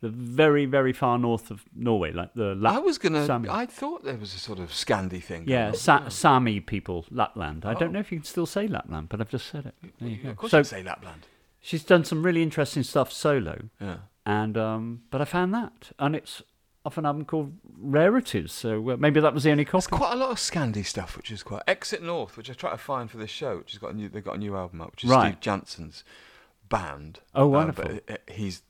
[0.00, 3.26] the very, very far north of Norway, like the I was gonna.
[3.26, 3.48] Sami.
[3.50, 5.44] I thought there was a sort of Scandi thing.
[5.46, 5.72] Yeah.
[5.72, 7.64] Sa- Sami people, Lapland.
[7.66, 7.78] I Oh.
[7.78, 9.74] don't know if you can still say Lapland, but I've just said it.
[10.00, 10.30] There you Yeah, go.
[10.30, 11.26] of course So you can say Lapland.
[11.66, 13.96] She's done some really interesting stuff solo, Yeah.
[14.24, 16.42] and um, but I found that, and it's
[16.84, 18.52] off an album called Rarities.
[18.52, 21.30] So uh, maybe that was the only There's quite a lot of Scandi stuff, which
[21.32, 23.92] is quite Exit North, which I try to find for this show, which has got
[23.92, 24.08] a new.
[24.08, 25.32] They've got a new album out, which is Right.
[25.32, 26.04] Steve Jansen's
[26.68, 27.20] band.
[27.34, 27.90] Oh, Uh, wonderful.
[28.06, 28.62] it- he's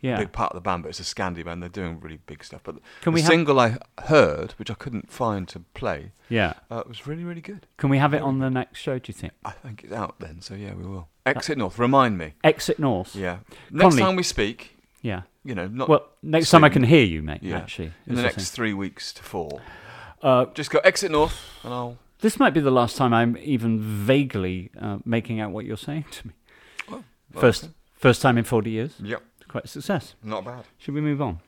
[0.00, 0.14] Yeah.
[0.16, 1.60] a big part of the band, but it's a Scandi band.
[1.62, 2.60] They're doing really big stuff.
[2.62, 6.54] But Can the we have- single I heard, which I couldn't find to play, Yeah.
[6.70, 7.66] uh, was really, really good.
[7.78, 8.98] Can we have it on the next show?
[8.98, 9.32] Do you think?
[9.44, 11.08] I think it's out then, so yeah, we will.
[11.26, 12.34] Exit North, remind me.
[12.44, 13.14] Exit North.
[13.16, 13.38] Yeah.
[13.70, 15.22] Next Conley- time we speak, Yeah.
[15.44, 16.72] you know, not Well, next time I soon.
[16.74, 17.42] can hear you, mate.
[17.42, 17.58] Yeah.
[17.58, 18.44] Actually, in is the next thing.
[18.44, 19.60] three weeks to four.
[20.22, 21.98] Uh, Just go exit north, and I'll.
[22.20, 26.06] this might be the last time I'm even vaguely uh, making out what you're saying
[26.10, 26.32] to me.
[26.88, 28.94] well, First, first time in 40 years.
[29.02, 30.14] Yep, Quite a success.
[30.22, 30.64] not bad.
[30.78, 31.40] Should we move on?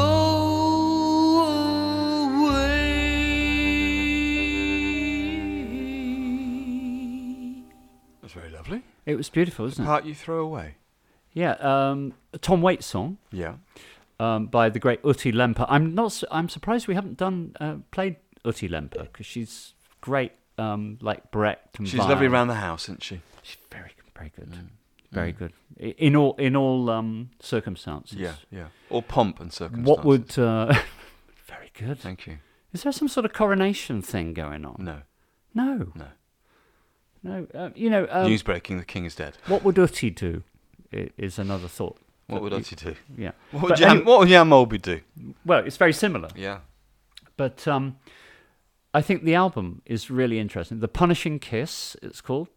[6.24, 7.64] away.
[8.22, 8.84] That's very lovely.
[9.06, 9.90] It was beautiful, wasn't it?
[9.90, 10.76] Part you throw away.
[11.34, 11.54] Yeah.
[11.54, 13.56] Um, a Tom Waits song Yeah.
[14.24, 15.66] Um, by the great Ute Lemper.
[15.68, 16.24] I'm not.
[16.32, 20.32] I'm surprised we haven't done uh, played Ute Lemper because she's great.
[20.58, 23.22] Um, like Brecht and She's lovely around the house, isn't she?
[23.42, 24.70] She's very, very good.
[25.12, 28.18] Very good in all in all um, circumstances.
[28.18, 28.68] Yeah, yeah.
[28.90, 29.88] All pomp and circumstance.
[29.88, 30.38] What would?
[30.38, 30.74] Uh,
[31.46, 32.00] very good.
[32.00, 32.38] Thank you.
[32.72, 34.78] Is there some sort of coronation thing going on?
[34.80, 35.02] No.
[35.54, 35.92] No.
[35.96, 36.08] No.
[37.22, 37.48] No.
[37.54, 38.08] Uh, you know.
[38.10, 39.38] Um, News breaking: the king is dead.
[39.48, 40.44] What would Ute do?
[40.92, 41.98] Is another thought.
[42.34, 42.96] What would you- do?
[43.18, 43.32] Yeah.
[43.52, 45.02] What would Jan, any- what would Jan Molby do?
[45.46, 46.30] well, it's very similar.
[46.36, 46.60] Yeah.
[47.38, 47.98] But um,
[48.94, 50.80] I think the album is really interesting.
[50.80, 52.48] The Punishing Kiss, it's called.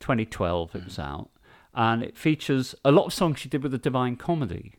[0.00, 1.28] 2012, it was out.
[1.74, 4.72] And it features a lot of songs she did with the Divine Comedy,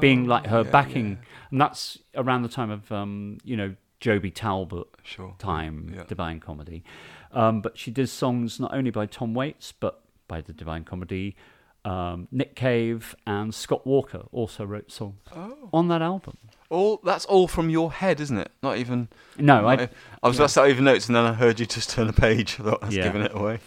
[0.00, 1.08] being like her Oh, yeah, backing.
[1.10, 1.16] yeah.
[1.50, 5.34] And that's around the time of, um, you know, Joby Talbot Sure.
[5.38, 6.04] time, Yeah.
[6.04, 6.84] Divine Comedy.
[7.32, 11.36] Um, but she did songs not only by Tom Waits, but by the Divine Comedy.
[11.84, 15.70] Um, Nick Cave and Scott Walker also wrote songs Oh.
[15.72, 16.36] on that album.
[16.68, 18.50] All that's all from your head, isn't it?
[18.62, 19.08] Not even.
[19.38, 19.88] No, not I- e-
[20.22, 22.12] I was about to start even notes, and then I heard you just turn a
[22.12, 22.56] page.
[22.60, 23.04] I thought I was Yeah.
[23.04, 23.60] giving it away.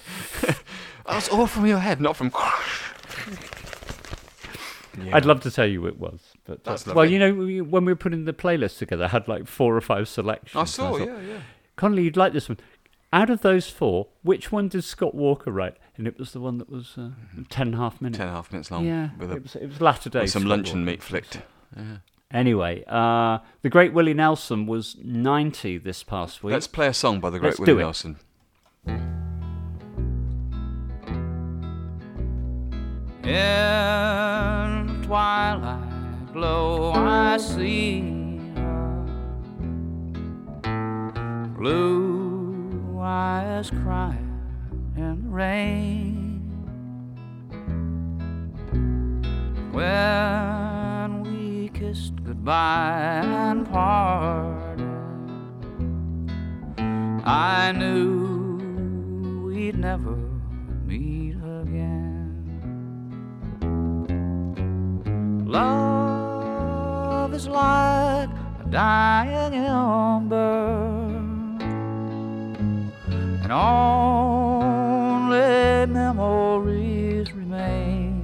[1.08, 2.32] that's all from your head, not from.
[5.04, 5.16] Yeah.
[5.18, 7.14] I'd love to tell you it was, but uh, That's well, lovely.
[7.14, 9.82] you know, we- when we were putting the playlist together, I had like four or
[9.82, 10.56] five selections.
[10.56, 11.40] I and saw, thought, yeah, yeah.
[11.76, 12.60] Connolly, you'd like this one.
[13.12, 15.78] Out of those four, which one did Scott Walker write?
[15.96, 17.10] And it was the one that was uh,
[17.50, 18.18] ten and a half minutes.
[18.18, 18.86] Ten and a half minutes long.
[18.86, 20.34] Yeah, With, a, it was, it was latter with days.
[20.34, 21.42] some Scott luncheon meat flicked.
[21.78, 21.98] Yeah.
[22.32, 26.54] Anyway, uh, the great Willie Nelson was ninety this past week.
[26.54, 27.84] Let's play a song by the great Let's Willie do it.
[27.84, 28.18] Nelson.
[33.26, 38.02] In twilight glow, I see
[38.56, 39.06] her.
[41.58, 44.33] Blue eyes crying
[44.96, 46.42] the rain.
[49.72, 54.82] When we kissed goodbye and parted,
[57.26, 60.16] I knew we'd never
[60.86, 62.46] meet again.
[65.46, 71.08] Love is like a dying ember,
[73.42, 73.52] and
[75.88, 78.22] memories remain.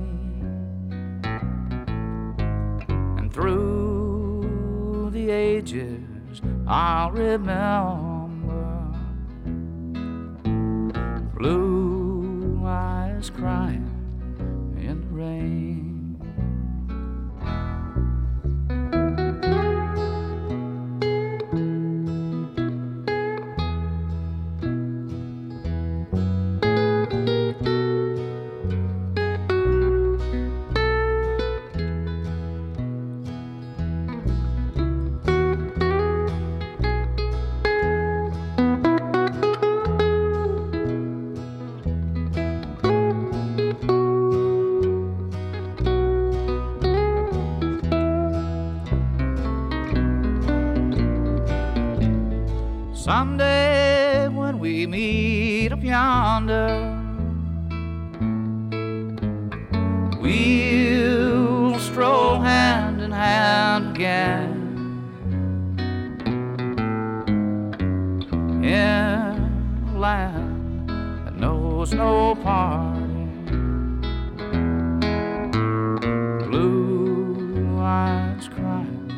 [3.17, 8.29] And through the ages, I'll remember
[11.37, 15.68] blue eyes crying in the rain.
[72.35, 72.77] No
[76.47, 79.09] blue eyes crying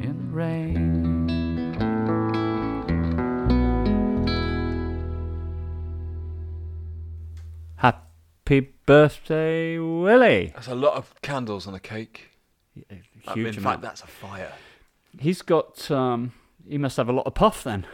[0.00, 1.28] in the rain.
[7.76, 10.52] Happy birthday, Willie!
[10.54, 12.30] That's a lot of candles on a cake.
[12.74, 12.98] Huge
[13.36, 13.62] in amount.
[13.64, 14.52] fact, that's a fire.
[15.18, 15.90] He's got.
[15.90, 16.32] Um,
[16.68, 17.84] he must have a lot of puff then.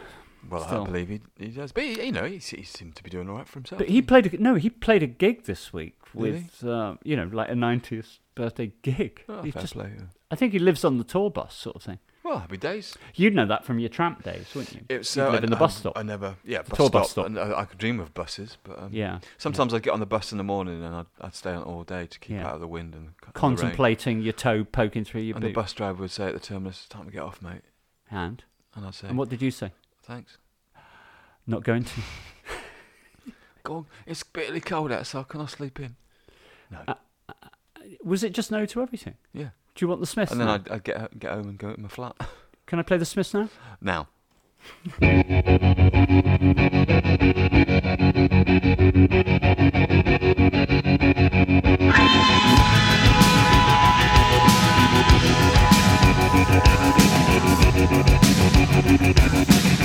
[0.49, 0.83] Well, Still.
[0.83, 1.71] I believe he, he does.
[1.71, 3.79] But he, you know, he, he seemed to be doing all right for himself.
[3.79, 7.29] But he played a, no, he played a gig this week with uh, you know
[7.31, 9.23] like a 90th birthday gig.
[9.29, 9.91] Oh, He's fair just- play.
[9.97, 10.03] yeah.
[10.31, 11.99] I think he lives on the tour bus sort of thing.
[12.23, 12.97] Well, happy days.
[13.13, 14.81] You'd know that from your tramp days, wouldn't you?
[14.89, 15.93] It's uh, live in the I, bus stop.
[15.95, 16.91] I never, yeah, bus tour stop.
[17.03, 17.31] bus stop.
[17.37, 19.19] I, I could dream of buses, but um, yeah.
[19.37, 21.83] Sometimes I'd get on the bus in the morning and I'd, I'd stay on all
[21.83, 22.47] day to keep Yeah.
[22.47, 23.33] out of the wind and c- the rain.
[23.33, 26.77] Contemplating your toe poking through your And the bus driver would say at the terminus,
[26.79, 27.61] "It's time to get off, mate."
[28.09, 28.43] And
[28.75, 29.71] And I'd say, and what did you say?
[30.05, 30.37] "Thanks."
[31.47, 32.01] Not going to.
[33.63, 33.85] Go on.
[34.05, 35.27] It's bitterly cold outside.
[35.27, 35.95] Can I sleep in?
[36.71, 36.79] No.
[36.87, 36.93] Uh,
[38.03, 39.15] Was it just no to everything?
[39.33, 39.49] yeah.
[39.75, 40.31] Do you want the Smiths?
[40.31, 40.53] And then now?
[40.55, 42.15] I'd, I'd get ho- get home and go to my flat.
[42.65, 43.49] Can I play the Smiths now?
[43.81, 44.07] now.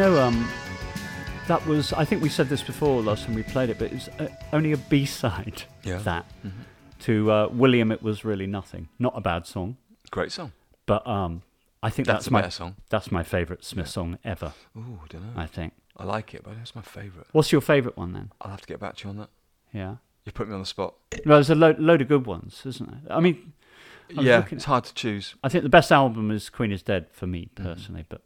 [0.00, 0.48] know, um,
[1.46, 3.94] that was, I think we said this before last time we played it, but it
[3.94, 5.98] was uh, only a B side, Yeah.
[5.98, 6.26] that.
[7.00, 8.88] To uh, William, it was really nothing.
[8.98, 9.76] Not a bad song,
[10.10, 10.52] Great song.
[10.86, 11.42] but um,
[11.82, 12.76] I think That's that's, my song.
[12.90, 14.52] That's my favourite Smith song ever.
[14.76, 15.40] Ooh, don't know.
[15.40, 15.72] I think.
[15.96, 17.26] I like it, but it's my favourite.
[17.32, 18.32] What's your favourite one then?
[18.40, 19.30] I'll have to get back to you on that.
[19.72, 19.96] Yeah.
[20.26, 20.94] You put me on the spot.
[21.24, 23.16] Well, there's a lo- load of good ones, isn't there?
[23.16, 23.54] I mean,
[24.16, 25.34] I yeah, it's hard to choose.
[25.42, 28.20] I think the best album is Queen is Dead for me personally, but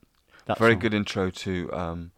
[0.47, 2.11] that Very song- good intro to um,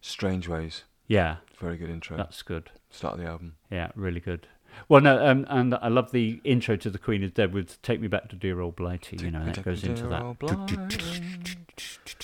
[0.00, 0.84] Strangeways.
[1.06, 2.16] Yeah, Very good intro.
[2.16, 2.70] that's good.
[2.90, 3.54] Start of the album.
[3.70, 4.46] Yeah, really good.
[4.88, 8.00] Well, no, um, and I love the intro to The Queen is Dead with "Take
[8.00, 11.20] Me Back to Dear Old Blighty." You know, that goes into that.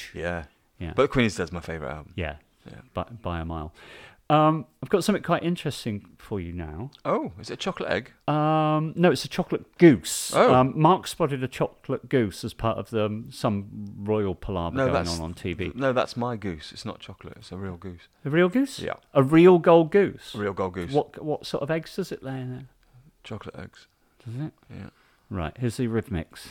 [0.14, 0.44] Yeah.
[0.78, 0.92] Yeah.
[0.94, 2.12] But Queen is Dead's my favourite album.
[2.16, 2.80] Yeah, Yeah.
[2.94, 3.72] by, by a mile.
[4.28, 6.90] Um, I've got something quite interesting for you now.
[7.04, 8.12] Oh, is it a chocolate egg?
[8.26, 10.32] Um, no, it's a chocolate goose.
[10.34, 10.52] Oh.
[10.52, 14.86] Um, Mark spotted a chocolate goose as part of the, um, some royal palaver No,
[14.86, 15.72] going on on TV.
[15.76, 16.72] No, that's my goose.
[16.72, 17.34] It's not chocolate.
[17.36, 18.08] It's a real goose.
[18.24, 18.80] A real goose?
[18.80, 18.94] Yeah.
[19.14, 20.34] A real gold goose?
[20.34, 20.90] A real gold goose.
[20.90, 22.66] What what sort of eggs does it lay in there?
[23.22, 23.86] Chocolate eggs.
[24.24, 24.52] Does it?
[24.68, 24.90] Yeah.
[25.30, 26.48] Right, here's the Eurythmics.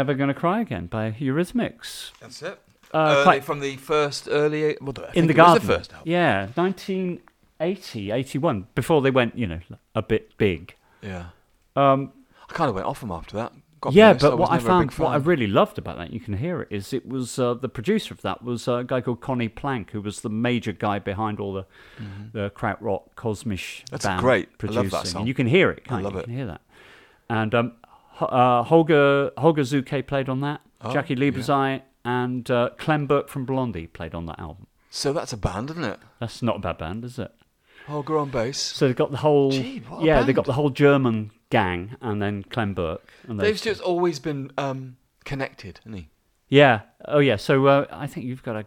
[0.00, 2.12] Never Gonna Cry Again by Eurythmics.
[2.20, 2.58] That's it.
[2.94, 4.74] Uh, early, quite- from the first early.
[4.80, 5.66] Well, I in the it was garden.
[5.66, 6.10] the first album.
[6.10, 9.60] Yeah, 1980, 81, before they went, you know,
[9.94, 10.74] a bit big.
[11.02, 11.26] Yeah.
[11.76, 12.12] Um,
[12.48, 13.52] I kind of went off them after that.
[13.90, 16.62] Yeah, but was what I found, what I really loved about that, you can hear
[16.62, 19.90] it, is it was uh, the producer of that was a guy called Conny Plank,
[19.90, 21.66] who was the major guy behind all the
[22.32, 23.84] the krautrock Kosmische Mm-hmm.
[23.90, 24.48] That's band great.
[24.62, 25.20] I love that song.
[25.20, 25.82] and you can hear it.
[25.90, 26.20] I love you?
[26.20, 26.22] it.
[26.22, 26.62] You can hear that.
[27.28, 27.72] And um,
[28.20, 30.60] uh, Holger Holger Czukay played on that.
[30.82, 31.80] Oh, Jaki yeah.
[32.02, 34.66] And uh, Clem Burke from Blondie played on that album.
[34.90, 36.00] So that's a band, isn't it?
[36.18, 37.30] That's not a bad band, is it?
[37.86, 38.58] Holger on bass.
[38.58, 42.42] So they've got the whole Gee, yeah, they've got the whole German gang, and then
[42.44, 43.06] Clem Burke.
[43.28, 43.58] And those Dave two.
[43.58, 46.08] Stewart's always been um, connected, hasn't he?
[46.48, 46.80] Yeah.
[47.06, 47.36] Oh yeah.
[47.36, 48.66] So uh, I think you've got a.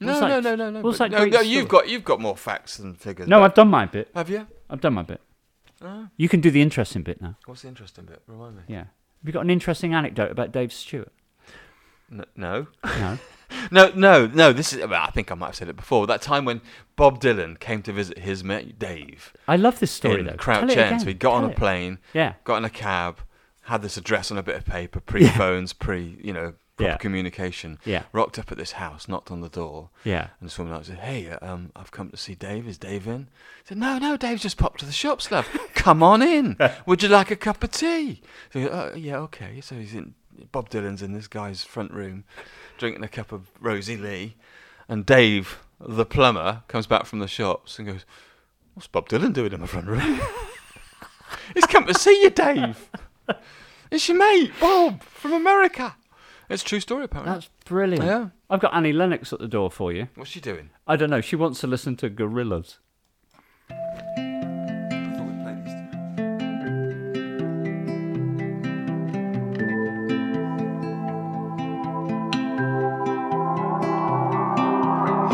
[0.00, 0.80] No, what's no, no, no, no.
[0.80, 1.46] What's but- that no, no, story?
[1.46, 3.28] you've got you've got more facts than figures.
[3.28, 4.10] No, I've done my bit.
[4.14, 4.46] Have you?
[4.68, 5.20] I've done my bit.
[5.84, 6.08] Oh.
[6.16, 7.36] You can do the interesting bit now.
[7.46, 8.22] What's the interesting bit?
[8.26, 8.62] Remind me.
[8.68, 8.78] Yeah.
[8.84, 11.12] Have you got an interesting anecdote about Dave Stewart?
[12.10, 12.66] N- no.
[12.84, 13.18] No.
[13.70, 14.52] No, no, no.
[14.54, 14.80] This is.
[14.80, 16.06] Well, I think I might have said it before.
[16.06, 16.62] That time when
[16.96, 20.32] Bob Dylan came to visit his mate Dave I love this story in though.
[20.36, 20.86] Crouch Tell it End.
[20.88, 21.00] again.
[21.00, 21.58] So he got on Tell a it.
[21.58, 22.32] plane, Yeah.
[22.44, 23.18] got in a cab,
[23.64, 26.96] had this address on a bit of paper, pre phones, pre you know proper Yeah.
[26.98, 27.78] communication.
[27.84, 28.02] Yeah.
[28.12, 30.28] Rocked up at this house, knocked on the door, Yeah.
[30.40, 32.66] and this woman said, "Hey, uh, um, I've come to see Dave.
[32.68, 33.28] Is Dave in?"
[33.62, 35.46] He said, "No, no, Dave's just popped to the shops, love.
[35.74, 36.56] Come on in.
[36.86, 38.22] Would you like a cup of tea?"
[38.52, 39.60] So, uh, yeah, okay.
[39.60, 40.14] So he's in.
[40.50, 42.24] Bob Dylan's in this guy's front room,
[42.78, 44.34] drinking a cup of Rosie Lee,
[44.88, 48.04] and Dave, the plumber, comes back from the shops and goes,
[48.74, 50.20] "What's Bob Dylan doing in my front room?"
[51.54, 52.88] he's come to see you, Dave.
[53.90, 55.94] It's your mate, Bob, from America.
[56.52, 57.32] It's a true story, apparently.
[57.32, 58.04] That's brilliant.
[58.04, 58.28] Yeah.
[58.50, 60.08] I've got Annie Lennox at the door for you.
[60.16, 60.68] What's she doing?
[60.86, 61.22] I don't know.
[61.22, 62.76] She wants to listen to Gorillaz.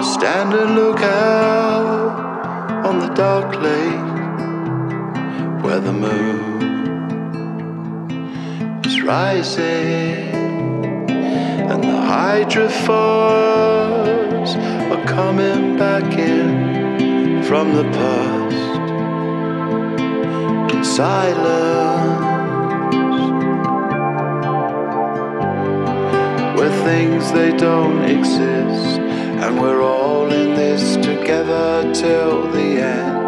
[0.05, 4.07] Stand and look out on the dark lake
[5.65, 6.63] where the moon
[8.85, 10.38] is rising
[11.71, 12.89] and the hydrophores
[14.91, 18.81] are coming back in from the past.
[20.75, 22.25] In silence.
[26.59, 28.99] Where things they don't exist.
[29.43, 33.28] And we're all in this together till the end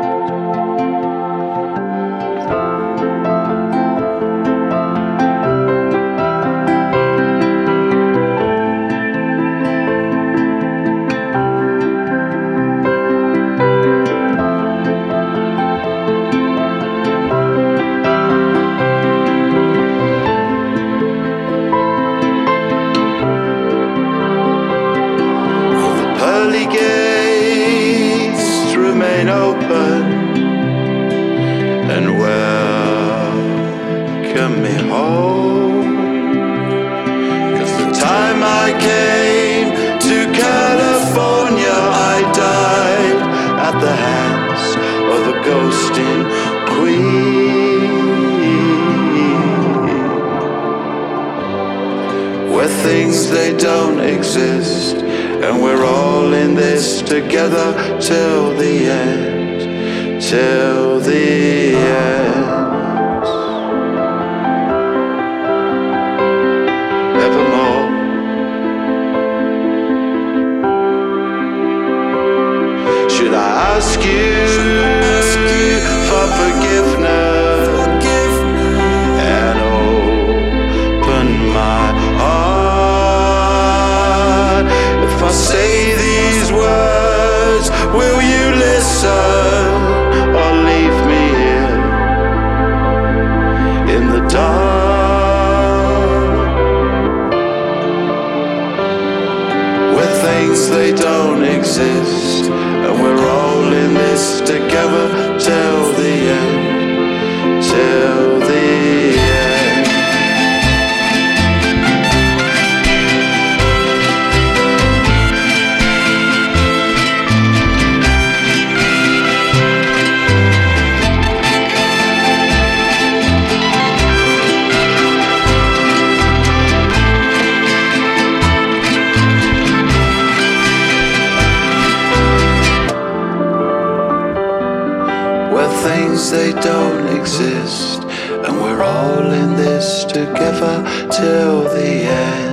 [136.63, 138.03] don't exist.
[138.03, 142.50] And we're all in this together till the end.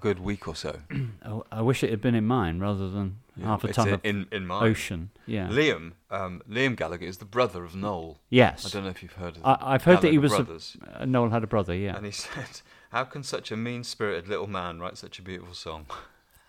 [0.00, 0.80] Good week or so.
[1.52, 4.00] I wish it had been in mine rather than Yeah, half a ton in, of
[4.04, 4.62] in, in mine.
[4.64, 5.10] ocean.
[5.26, 5.48] Yeah.
[5.48, 8.18] Liam, um, Liam Gallagher is the brother of Noel.
[8.30, 8.66] Yes.
[8.66, 9.44] I don't know if you've heard of.
[9.44, 10.32] I, I've heard that he was.
[10.32, 10.76] brothers.
[10.94, 11.74] A, uh, Noel had a brother.
[11.74, 11.96] Yeah.
[11.96, 12.60] And he said,
[12.90, 15.86] "How can such a mean-spirited little man write such a beautiful song?"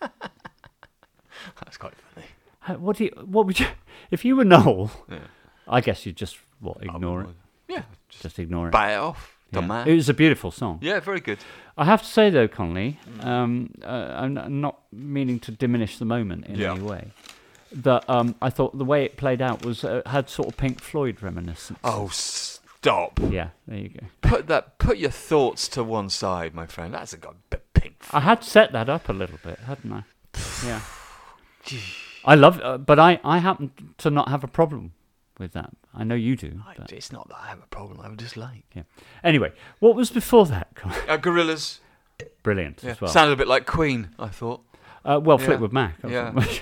[1.64, 2.26] That's quite funny.
[2.60, 3.10] How- What do you?
[3.24, 3.66] What would you?
[4.10, 5.18] If you were Noel, Yeah.
[5.66, 7.28] I guess you'd just what ignore it.
[7.68, 8.72] Yeah, Just ignore it.
[8.72, 9.38] Buy it off.
[9.52, 9.84] Yeah.
[9.86, 10.78] It was a beautiful song.
[10.82, 11.38] Yeah, very good.
[11.76, 13.24] I have to say though, Conley, Mm.
[13.26, 16.72] um, uh, I'm not meaning to diminish the moment in Yeah.
[16.72, 17.12] any way.
[17.72, 20.80] That um, I thought the way it played out was uh, had sort of Pink
[20.80, 21.78] Floyd reminiscence.
[21.82, 23.18] Oh, stop!
[23.30, 24.06] Yeah, there you go.
[24.28, 24.78] Put that.
[24.78, 26.92] Put your thoughts to one side, my friend.
[26.92, 27.96] That's a god bit pink.
[28.12, 30.02] I had set that up a little bit, hadn't I?
[30.66, 30.80] Yeah.
[32.24, 34.92] I love, uh, but I, I happen to not have a problem
[35.38, 35.70] with that.
[35.94, 36.60] I know you do.
[36.66, 38.00] I- But It's not that I have a problem.
[38.00, 38.64] I have a dislike.
[38.74, 38.82] yeah.
[39.22, 40.68] Anyway, what was before that?
[41.08, 41.80] Uh, Gorillaz.
[42.42, 42.92] Brilliant Yeah.
[42.92, 43.10] as well.
[43.10, 44.10] Sounded a bit like Queen.
[44.18, 44.62] I thought.
[45.04, 45.46] uh, well, Yeah.
[45.46, 45.96] Fleetwood Mac.
[46.04, 46.32] I Yeah.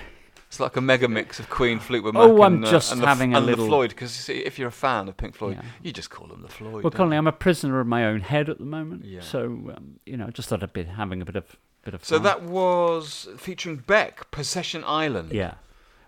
[0.47, 3.01] It's like a mega mix of Queen, Fleetwood Mac, Oh, I'm and, uh, just and
[3.01, 3.91] the, having a and little- the Floyd.
[3.91, 5.69] Because if you're a fan of Pink Floyd, Yeah.
[5.81, 6.73] you just call them the Floyd.
[6.73, 7.19] Well, don't Conley, you?
[7.19, 9.05] I'm a prisoner of my own head at the moment.
[9.05, 9.21] Yeah.
[9.21, 9.43] So,
[9.77, 11.55] um, you know, just thought I'd be having a bit of
[11.85, 12.23] bit of So fun.
[12.23, 15.31] that was featuring Beck, Possession Island.
[15.31, 15.53] yeah,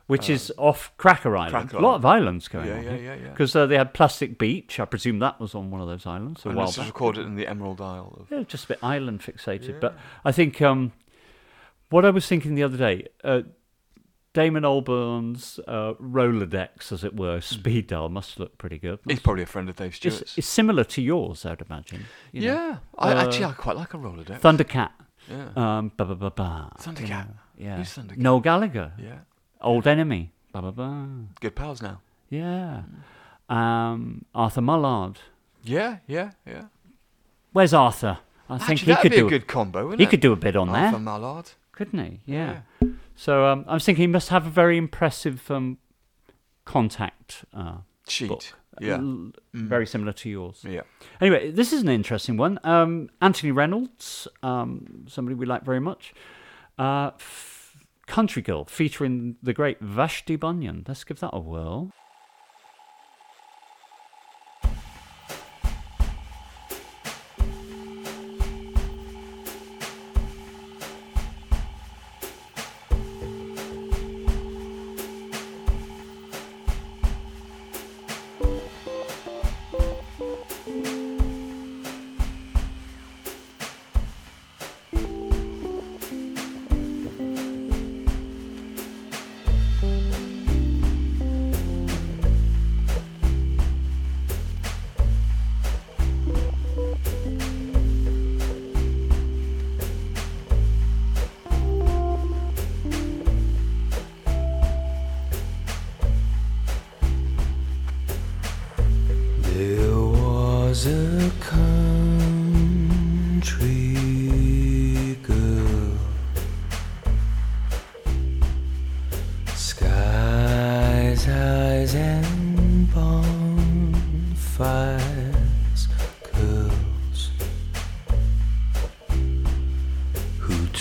[0.07, 1.55] which is off Cracker Island.
[1.55, 2.84] Um, Cracker a lot of islands going Yeah, on.
[2.84, 3.30] yeah, yeah, yeah.
[3.30, 4.80] Because uh, they had Plastic Beach.
[4.80, 6.88] I presume that was on one of those islands a And while this back.
[6.88, 8.17] recorded in the Emerald Isle.
[8.19, 9.80] Of, Yeah, just a bit island fixated.
[9.80, 10.91] But I think um,
[11.89, 13.41] what I was thinking the other day, uh,
[14.34, 18.97] Damon Albarn's uh, Rolodex, as it were, speed dial must look pretty good.
[19.07, 20.38] he's probably a friend of Dave it's, Stewart's.
[20.38, 22.05] it's similar to yours, I'd imagine.
[22.31, 22.47] you know.
[22.55, 24.39] yeah, I, Uh, actually I quite like a Rolodex.
[24.41, 24.89] Thundercat.
[25.30, 25.49] Yeah.
[25.55, 26.71] Um, ba ba ba ba.
[26.80, 27.27] Thundercat.
[27.57, 27.77] Yeah.
[27.77, 28.17] Who's Thundercat?
[28.17, 28.91] Noel Gallagher.
[28.97, 29.19] yeah,
[29.64, 30.31] Old enemy.
[30.52, 31.07] Ba ba ba.
[31.41, 32.02] good pals now.
[32.30, 32.84] Yeah.
[33.49, 35.18] Um, Arthur Mullard.
[35.64, 36.65] Yeah, yeah, yeah.
[37.53, 38.19] Where's Arthur?
[38.49, 40.10] I think Actually, he that'd could be do a good combo, wouldn't He it?
[40.10, 40.85] could do a bit on there.
[40.85, 41.52] Arthur there, Mallard.
[41.72, 42.19] couldn't he?
[42.26, 42.61] Yeah.
[43.15, 45.77] So um, I was thinking he must have a very impressive um,
[46.65, 47.77] contact uh,
[48.07, 48.27] Sheet.
[48.30, 48.44] book.
[48.81, 48.95] Yeah.
[48.98, 50.65] L- Very similar to yours.
[50.68, 50.81] Yeah.
[51.22, 52.60] Anyway, this is an interesting one.
[52.64, 56.14] Um, Anthony Reynolds, um, somebody we like very much.
[56.77, 57.11] Uh,
[58.07, 60.84] Country Girl, featuring the great Vashti Bunyan.
[60.88, 61.91] Let's give that a whirl.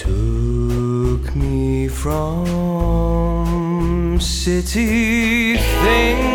[0.03, 3.39] Took me from
[4.21, 6.32] city things.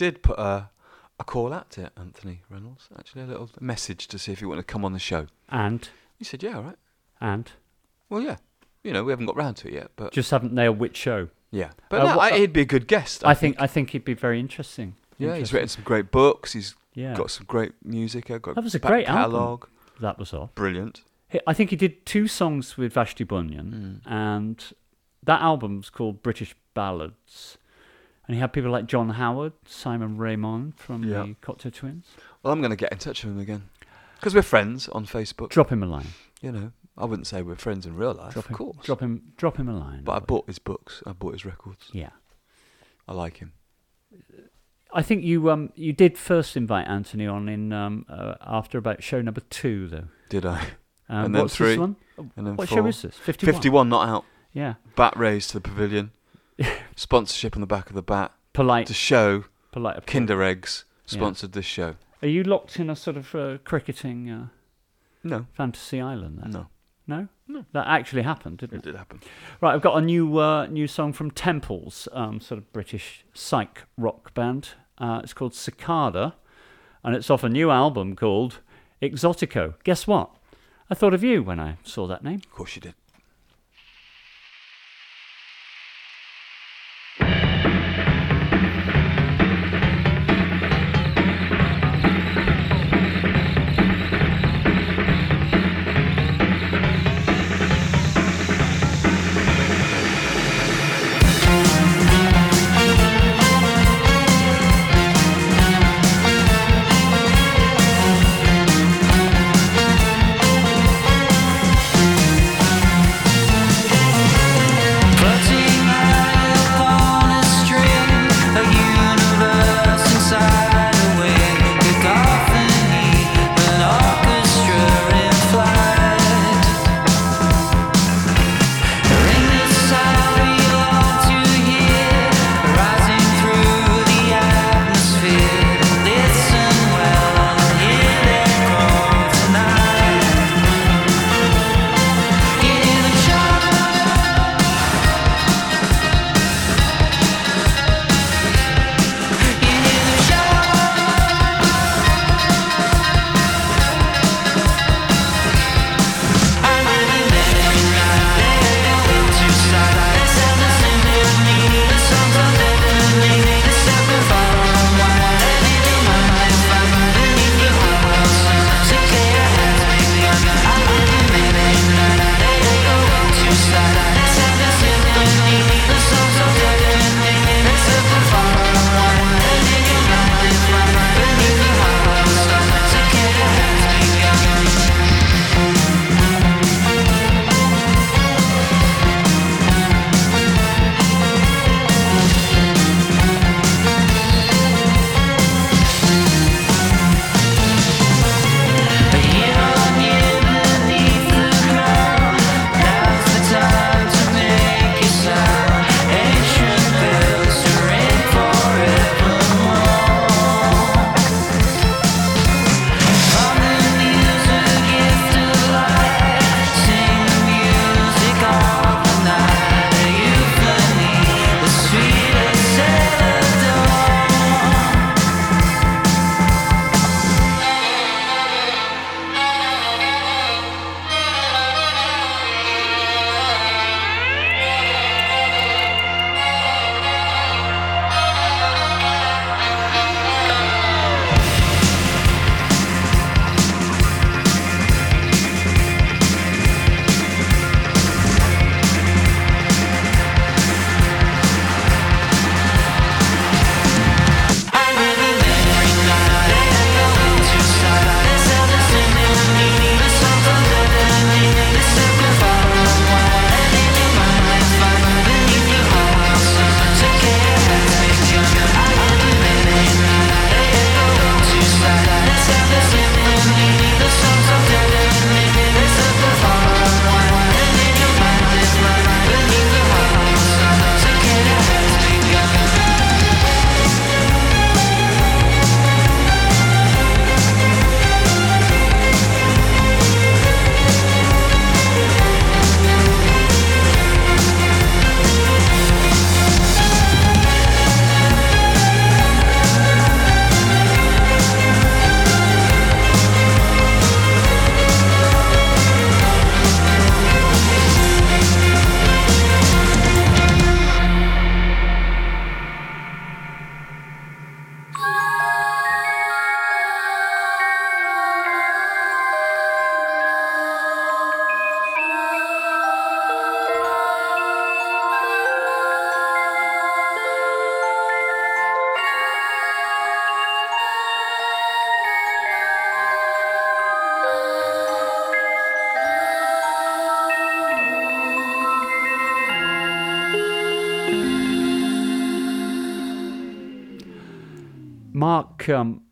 [0.00, 0.70] Did put a,
[1.18, 4.62] a call out to Anthony Reynolds, actually, a little message to see if he wanted
[4.62, 5.26] to come on the show.
[5.50, 6.78] And He said, yeah, all right.
[7.20, 7.50] and
[8.08, 8.36] Well, yeah.
[8.82, 11.28] You know, we haven't got round to it yet, but just haven't nailed which show.
[11.50, 11.70] yeah.
[11.90, 13.24] But Uh, no, what- I, he'd be a good guest.
[13.26, 14.94] I think I think he'd be very interesting.
[15.18, 16.54] Yeah, he's written some great books.
[16.54, 17.14] He's Yeah.
[17.14, 18.30] got some great music.
[18.30, 19.68] uh, Got That was a great catalogue.
[20.00, 20.54] That was off.
[20.54, 21.02] Brilliant.
[21.46, 24.10] I think he did two songs with Vashti Bunyan, Mm.
[24.10, 24.72] and
[25.22, 27.58] that album's called British Ballads.
[28.30, 31.22] And he had people like John Howard, Simon Raymond from Yeah.
[31.24, 32.06] the Cocteau Twins.
[32.44, 33.68] Well, I'm going to get in touch with him again
[34.20, 35.48] because we're friends on Facebook.
[35.48, 36.06] Drop him a line.
[36.40, 38.86] You know, I wouldn't say we're friends in real life, Drop of him, course.
[38.86, 39.32] Drop him.
[39.36, 40.04] Drop him a line.
[40.04, 41.02] But I bought his books.
[41.04, 41.88] I bought his records.
[41.92, 42.10] Yeah.
[43.08, 43.52] I like him.
[44.94, 49.02] I think you um you did first invite Anthony on in um uh, after about
[49.02, 50.06] show number two though.
[50.28, 50.60] Did I?
[51.08, 51.96] Um, And then what's three, this one?
[52.36, 52.78] And then what four.
[52.78, 53.16] show is this?
[53.16, 53.54] Fifty-one.
[53.54, 54.24] 51 not out.
[54.52, 54.74] Yeah.
[54.94, 56.12] Bat raised to the pavilion.
[56.96, 58.32] Sponsorship on the back of the bat.
[58.52, 58.86] Polite.
[58.88, 59.96] To show Polite.
[59.98, 60.12] applause.
[60.12, 61.12] Kinder Eggs Yeah.
[61.18, 61.96] sponsored this show.
[62.22, 64.48] Are you locked in a sort of uh, cricketing uh,
[65.24, 65.46] No.
[65.54, 66.40] fantasy island?
[66.42, 66.50] Then?
[66.50, 66.66] No.
[67.06, 67.28] No.
[67.48, 67.64] No.
[67.72, 69.20] That actually happened, didn't It It did happen.
[69.60, 73.84] Right, I've got a new uh, new song from Temples, um, sort of British psych
[73.96, 74.70] rock band.
[74.98, 76.34] Uh, it's called Cicada,
[77.02, 78.60] and it's off a new album called
[79.02, 79.74] Exotico.
[79.82, 80.30] Guess what?
[80.90, 82.40] I thought of you when I saw that name.
[82.44, 82.94] Of course you did.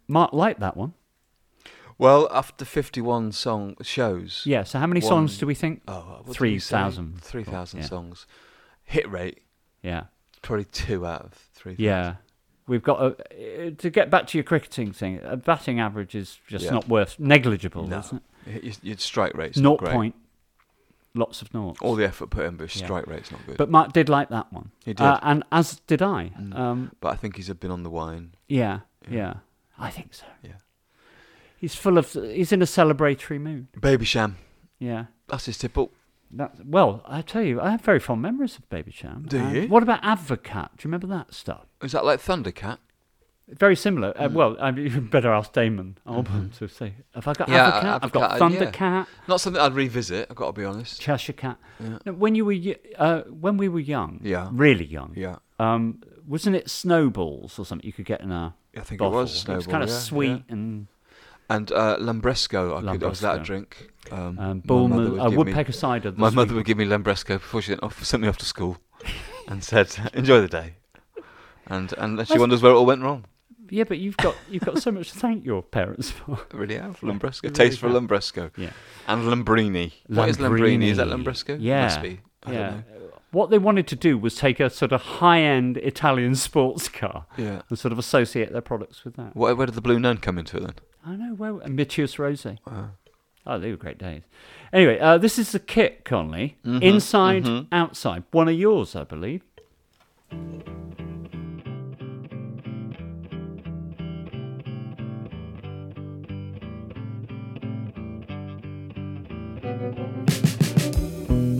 [0.08, 0.94] Mark liked that one.
[1.98, 4.42] Well, after 51 song shows.
[4.46, 4.62] Yeah.
[4.62, 5.82] So how many one- songs do we think?
[5.88, 6.70] Oh, what did we Three say?
[6.76, 7.20] thousand.
[7.22, 7.86] 3,000 Yeah.
[7.86, 8.26] songs.
[8.84, 9.42] Hit rate,
[9.82, 10.04] Yeah.
[10.42, 11.84] probably two out of 3,000.
[11.84, 12.14] Yeah.
[12.68, 15.20] We've got a, uh, to get back to your cricketing thing.
[15.24, 16.70] A batting average is just Yeah.
[16.72, 17.98] not worth negligible, No.
[17.98, 18.78] isn't it?
[18.84, 19.92] Your, strike rate's Naught not great.
[19.94, 20.14] point.
[21.14, 21.80] Lots of noughts.
[21.80, 22.86] All the effort put in, but his Yeah.
[22.86, 23.56] strike rate's not good.
[23.56, 24.70] But Mark did like that one.
[24.84, 25.00] He did.
[25.04, 26.30] Uh, and as did I.
[26.38, 26.54] Mm.
[26.56, 28.34] Um, But I think he's been on the wine.
[28.46, 28.80] yeah,
[29.10, 29.34] Yeah.
[29.78, 30.26] I think so.
[30.42, 30.52] Yeah.
[31.56, 32.12] He's full of.
[32.12, 33.68] He's in a celebratory mood.
[33.72, 34.34] Babycham.
[34.78, 35.06] Yeah.
[35.28, 35.92] That's his tipple.
[36.30, 39.28] That, well, I tell you, I have very fond memories of Babycham.
[39.28, 39.68] Do And you?
[39.68, 40.70] What about Advocaat?
[40.76, 41.64] Do you remember that stuff?
[41.82, 42.78] Is that like Thundercat?
[43.48, 44.12] Very similar.
[44.12, 44.26] Mm.
[44.26, 46.92] Uh, well, I mean, you better ask Damon Albarn to say.
[47.14, 47.52] Have I got Mm-hmm.
[47.52, 48.04] Yeah, Advocaat?
[48.04, 48.70] I've got Advocaat, yeah.
[48.70, 51.00] Thundercat, Not something I'd revisit, I've got to be honest.
[51.00, 51.56] Cheshire Cat.
[51.80, 51.98] Yeah.
[52.04, 52.56] No, when you were
[52.98, 54.50] uh, when we were young, Yeah.
[54.52, 55.36] really young, Yeah.
[55.58, 59.18] um, wasn't it snowballs or something you could get in a I think bottle?
[59.18, 60.52] it was It was kind of yeah, sweet yeah.
[60.52, 60.86] and
[61.48, 63.90] And uh, Lambresco, I, could, I was that a drink.
[64.10, 66.12] Um, um, my Bull mother would uh, give me- cider.
[66.16, 68.78] My mother would give me Lambresco before she off, sent me off to school,
[69.48, 70.74] and said, "Enjoy the day."
[71.66, 73.24] And and she That's- wonders where it all went wrong.
[73.70, 76.38] Yeah, but you've got you've got so much to thank your parents for.
[76.52, 77.48] I really have Lambresco.
[77.48, 77.88] you Taste for.
[77.90, 78.50] Lambresco.
[78.56, 78.70] Yeah.
[79.06, 79.92] And Lambrini.
[80.06, 80.84] What is Lambrini?
[80.84, 81.56] Is that Lambresco?
[81.60, 81.82] Yeah.
[81.84, 82.20] Must be.
[82.44, 82.80] I yeah.
[83.30, 83.38] Don't know.
[83.40, 87.62] What they wanted to do was take a sort of high-end Italian sports car Yeah.
[87.68, 89.34] and sort of associate their products with that.
[89.36, 90.74] Where, where did the Blue Nun come into it then?
[91.06, 91.34] I know.
[91.34, 92.58] Well, and Mateus Rosé.
[92.66, 92.90] Wow.
[93.46, 94.22] Oh, they were great days.
[94.72, 96.56] Anyway, uh, this is the kit, Conley.
[96.66, 97.66] Mhm, Inside, mhm.
[97.72, 98.24] outside.
[98.30, 99.42] One of yours, I believe.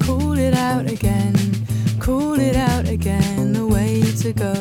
[0.00, 1.34] Call it out again,
[2.08, 4.54] call it out again, the way to go.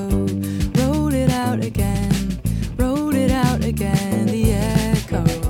[0.82, 2.41] Roll it out again,
[2.76, 5.47] roll it out again, the echo.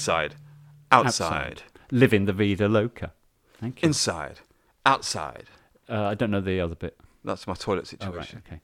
[0.00, 0.34] Inside,
[0.90, 1.62] outside,
[1.92, 3.12] Living the vida loca.
[3.60, 3.86] Thank you.
[3.88, 4.40] inside,
[4.86, 5.44] outside.
[5.88, 6.96] Uh, I don't know the other bit.
[7.24, 8.42] That's my toilet Oh, situation.
[8.48, 8.60] right, okay.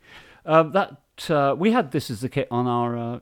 [0.46, 3.18] Um, that uh, we had this as the kit on our uh,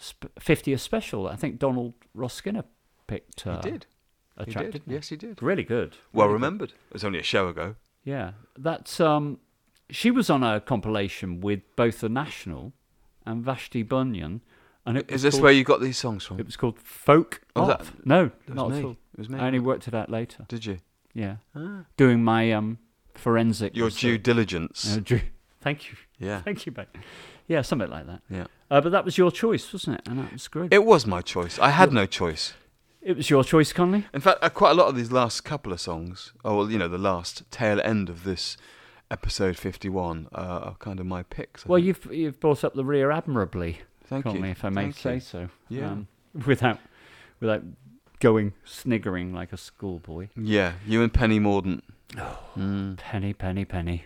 [0.00, 1.28] sp- 50th special.
[1.28, 2.64] I think Donald Ross Skinner
[3.06, 3.46] picked.
[3.46, 3.86] Uh, He did.
[4.38, 4.82] A He track, did.
[4.86, 5.42] Yes, he did.
[5.42, 5.96] Really good.
[6.12, 6.42] Well really good.
[6.44, 6.70] remembered.
[6.70, 7.76] It was only a show ago.
[8.04, 9.38] Yeah, that's um,
[9.90, 12.72] she was on a compilation with both the National
[13.26, 14.40] and Vashti Bunyan,
[14.86, 16.40] and it Is this called- where you got these songs from?
[16.40, 18.78] It was called Folk Oh, that- no, not me.
[18.78, 18.90] at all.
[19.14, 19.38] It was me.
[19.38, 20.44] I only worked it out later.
[20.48, 20.78] Did you?
[21.14, 21.84] Yeah, Ah.
[21.96, 22.78] doing my um
[23.14, 23.76] forensic.
[23.76, 24.96] Your due diligence.
[24.96, 25.20] Uh, due-
[25.60, 25.96] thank you.
[26.18, 26.40] Yeah.
[26.42, 26.88] Thank you, mate.
[27.48, 28.22] Yeah, something like that.
[28.30, 28.46] Yeah.
[28.70, 30.08] Uh, but that was your choice, wasn't it?
[30.08, 30.72] And that was great.
[30.72, 31.58] It was my choice.
[31.58, 32.54] I had no choice.
[33.02, 34.06] It was your choice, Conley.
[34.14, 36.78] In fact, uh, quite a lot of these last couple of songs, oh well, you
[36.78, 38.56] know, the last tail end of this
[39.10, 41.66] episode fifty-one, uh, are kind of my picks.
[41.66, 41.86] I Well, think.
[41.88, 43.80] you've you've brought up the rear admirably,
[44.12, 44.32] Thank you.
[44.32, 45.20] Conley, if I may Thank say you.
[45.20, 45.48] so.
[45.68, 45.90] Yeah.
[45.92, 46.08] Um,
[46.46, 46.78] without
[47.40, 47.62] without
[48.20, 50.28] going sniggering like a schoolboy.
[50.36, 51.82] yeah, you and Penny Mordaunt.
[52.56, 52.98] Mm.
[52.98, 54.04] Penny, penny, penny.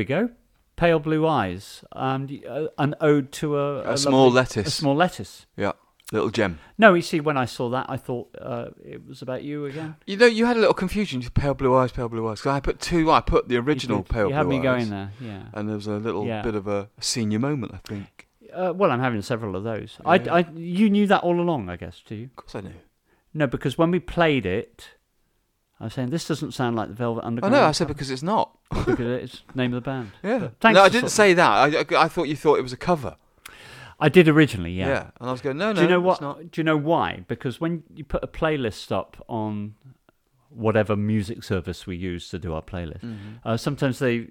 [0.00, 0.30] We go.
[0.76, 1.84] Pale blue eyes.
[1.92, 4.66] Um, uh, an ode to a, A small lovely- lettuce.
[4.66, 5.46] A small lettuce.
[5.56, 5.72] Yeah,
[6.10, 6.58] little gem.
[6.78, 9.96] No, you see, when I saw that, I thought uh, it was about you again.
[10.06, 11.20] You know, you had a little confusion.
[11.20, 12.40] Just pale blue eyes, pale blue eyes.
[12.40, 13.10] 'Cause I put two.
[13.10, 15.42] I put the original pale You had blue me going eyes, there, yeah.
[15.52, 16.40] And there was a little Yeah.
[16.42, 18.28] bit of a senior moment, I think.
[18.54, 19.98] Uh, well, I'm having several of those.
[20.04, 22.24] I, I, you knew that all along, I guess, do you?
[22.24, 22.74] Of course I knew.
[23.34, 24.88] No, because when we played it,
[25.80, 27.54] I was saying this doesn't sound like the Velvet Underground.
[27.54, 27.66] I know.
[27.66, 28.56] I said because it's not.
[28.86, 30.10] because it's name of the band.
[30.22, 30.48] Yeah.
[30.60, 31.92] Thanks no, I didn't say that.
[31.92, 33.16] I, I thought you thought it was a cover.
[34.00, 34.88] I did originally, yeah.
[34.88, 35.74] Yeah, and I was going, no, no.
[35.74, 36.20] Do you know what?
[36.50, 37.24] Do you know why?
[37.28, 39.74] Because when you put a playlist up on
[40.48, 43.36] whatever music service we use to do our playlist, mm-hmm.
[43.44, 44.28] uh, sometimes they,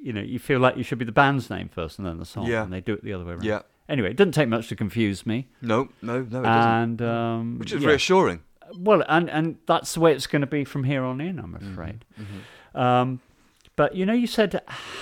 [0.00, 2.24] you know, you feel like you should be the band's name first and then the
[2.24, 2.62] song, yeah.
[2.62, 3.44] and they do it the other way around.
[3.44, 3.62] Yeah.
[3.88, 5.48] Anyway, it didn't take much to confuse me.
[5.62, 6.46] No, no, no, it doesn't.
[6.46, 7.88] And um, which is yeah.
[7.88, 8.42] reassuring
[8.76, 11.54] well, and and that's the way it's going to be from here on in, I'm
[11.54, 11.72] mm-hmm.
[11.72, 12.04] afraid.
[12.20, 12.78] Mm-hmm.
[12.78, 13.20] Um,
[13.76, 14.60] but you know, you said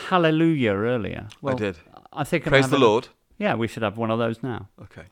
[0.09, 1.29] Hallelujah earlier.
[1.41, 1.79] Well, I did.
[2.13, 3.09] I think praise the having, Lord.
[3.39, 4.69] Yeah, we should have one of those now.
[4.83, 5.07] Okay.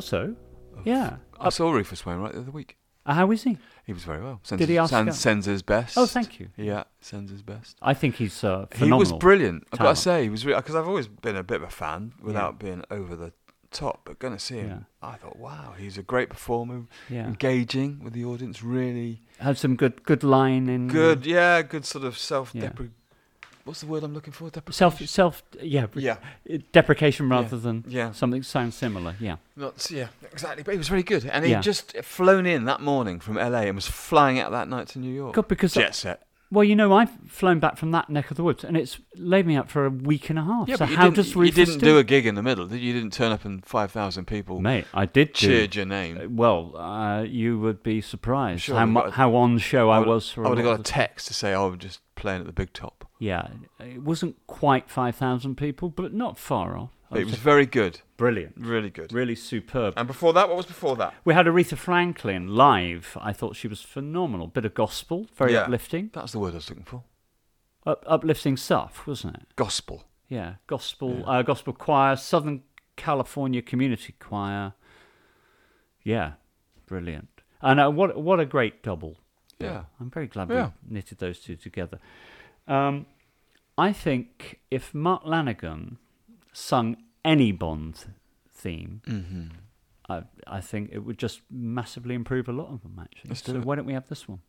[0.00, 0.36] Thought so.
[0.84, 1.16] Yeah.
[1.38, 2.76] I saw Rufus Wainwright the other week.
[3.06, 3.56] Uh, how is he?
[3.86, 4.40] He was very well.
[4.42, 5.14] Sends Did he his, ask sends, out?
[5.16, 5.96] sends his best.
[5.98, 6.48] Oh, thank you.
[6.56, 7.76] Yeah, sends his best.
[7.82, 9.64] I think he's uh, He was brilliant.
[9.72, 9.96] I've got talent.
[9.96, 12.84] to say, he was because I've always been a bit of a fan without being
[12.90, 13.32] over the
[13.70, 14.02] top.
[14.04, 16.84] But going to see him, I thought, wow, he's a great performer.
[17.08, 17.26] Yeah.
[17.26, 20.88] engaging with the audience, really Had some good good line in.
[20.88, 21.24] good.
[21.26, 22.54] Yeah, good sort of self.
[23.64, 24.50] What's the word I'm looking for?
[24.50, 24.72] Deprecation.
[24.72, 26.16] Self self yeah Yeah.
[26.72, 27.62] deprecation rather Yeah.
[27.62, 28.12] than Yeah.
[28.12, 29.16] something sounds similar.
[29.20, 29.36] Yeah.
[29.56, 30.62] Not yeah, exactly.
[30.62, 31.60] But he was very good, and he Yeah.
[31.60, 35.12] just flown in that morning from LA and was flying out that night to New
[35.12, 35.34] York.
[35.34, 36.22] God, because jet set.
[36.52, 39.46] Well, you know, I've flown back from that neck of the woods, and it's laid
[39.46, 40.68] me up for a week and a half.
[40.68, 42.66] Yeah, so but how does you didn't do a gig in the middle.
[42.66, 44.58] did You didn't turn up and five thousand people.
[44.58, 46.18] Mate, I did do- cheered your name.
[46.18, 50.00] Uh, Well, uh, you would be surprised Sure, how mu- a- how on show I,
[50.00, 50.44] would- was for.
[50.44, 52.72] I would have got a text to say, "Oh, I'm just playing at the big
[52.72, 53.48] top." Yeah,
[53.78, 56.90] it wasn't quite five thousand people, but not far off.
[57.10, 59.94] But it was very good, brilliant, really good, really superb.
[59.96, 61.12] And before that, what was before that?
[61.24, 63.16] We had Aretha Franklin live.
[63.20, 64.46] I thought she was phenomenal.
[64.46, 66.10] Bit of gospel, very Yeah, uplifting.
[66.14, 67.02] That's the word I was looking for.
[67.86, 69.46] Up, uplifting stuff, wasn't it?
[69.56, 70.04] Gospel.
[70.28, 72.62] Yeah, gospel, Uh, gospel choir, Southern
[72.96, 74.72] California Community Choir.
[76.02, 76.32] Yeah,
[76.86, 77.28] brilliant.
[77.60, 79.18] And uh, what what a great double.
[79.58, 79.84] Yeah.
[80.00, 80.70] I'm very glad Yeah.
[80.88, 81.98] we knitted those two together.
[82.70, 83.06] Um,
[83.76, 85.96] I think if Mark Lanegan
[86.52, 88.14] sung any Bond
[88.52, 89.50] theme, Mhm.
[90.08, 92.98] I I think it would just massively improve a lot of them.
[92.98, 94.40] Actually, Let's so why don't we have this one?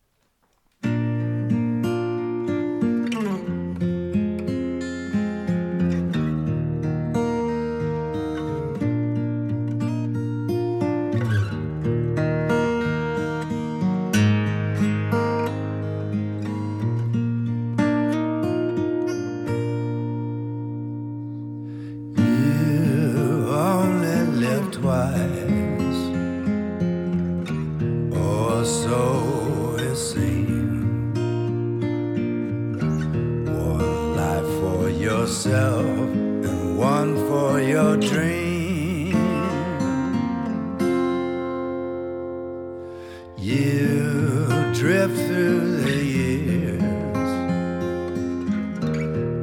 [43.42, 46.84] You drift through the years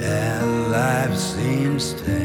[0.01, 2.18] and life seems tame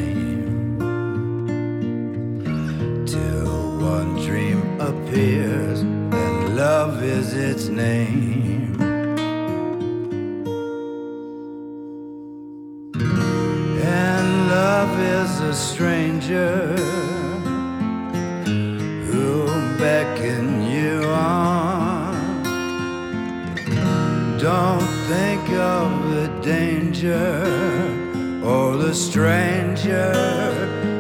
[28.94, 30.14] stranger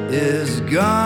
[0.09, 1.02] is gone.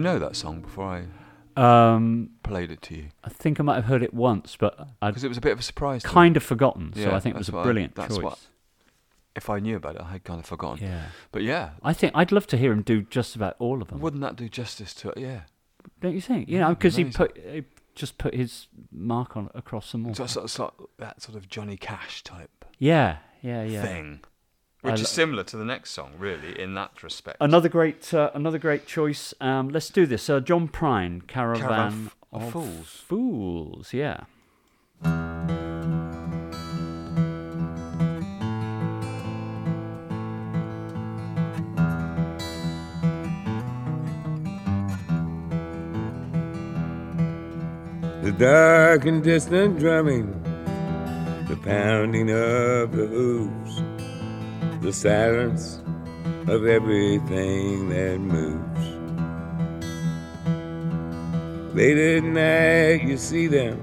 [0.00, 1.04] You know that song before I
[1.60, 3.08] Um, played it to you?
[3.24, 5.58] I think I might have heard it once, but Because it was a bit of
[5.58, 6.02] a surprise.
[6.02, 6.12] to me.
[6.14, 6.92] kind of forgotten.
[6.94, 8.24] so Yeah, I think it was that's a what I- brilliant that's choice.
[8.24, 8.38] what-
[9.36, 10.84] if I knew about it, I had kind of forgotten.
[10.86, 11.06] Yeah.
[11.32, 14.00] But yeah, I think I'd love to hear him do just about all of them.
[14.00, 15.18] wouldn't that do justice to it?
[15.18, 15.42] Yeah.
[16.00, 16.48] Don't you think?
[16.48, 17.16] You know, because he amazing.
[17.26, 17.64] put he
[17.94, 20.14] just put his mark on across them all.
[20.14, 23.82] So, so, so that sort of Johnny Cash type yeah, yeah, yeah.
[23.82, 24.20] thing,
[24.82, 27.36] which lo- is similar to the next song, really, in that respect.
[27.40, 29.34] Another great, uh, another great choice.
[29.40, 30.28] Um, let's do this.
[30.30, 32.86] Uh, John Prine, Caravan, Caravan of Fools.
[33.06, 34.24] Fools, yeah.
[48.22, 50.30] the dark and distant drumming,
[51.48, 53.82] the pounding of the hooves,
[54.80, 55.82] the silence
[56.48, 58.86] of everything that moves.
[61.74, 63.78] Late at night, you see them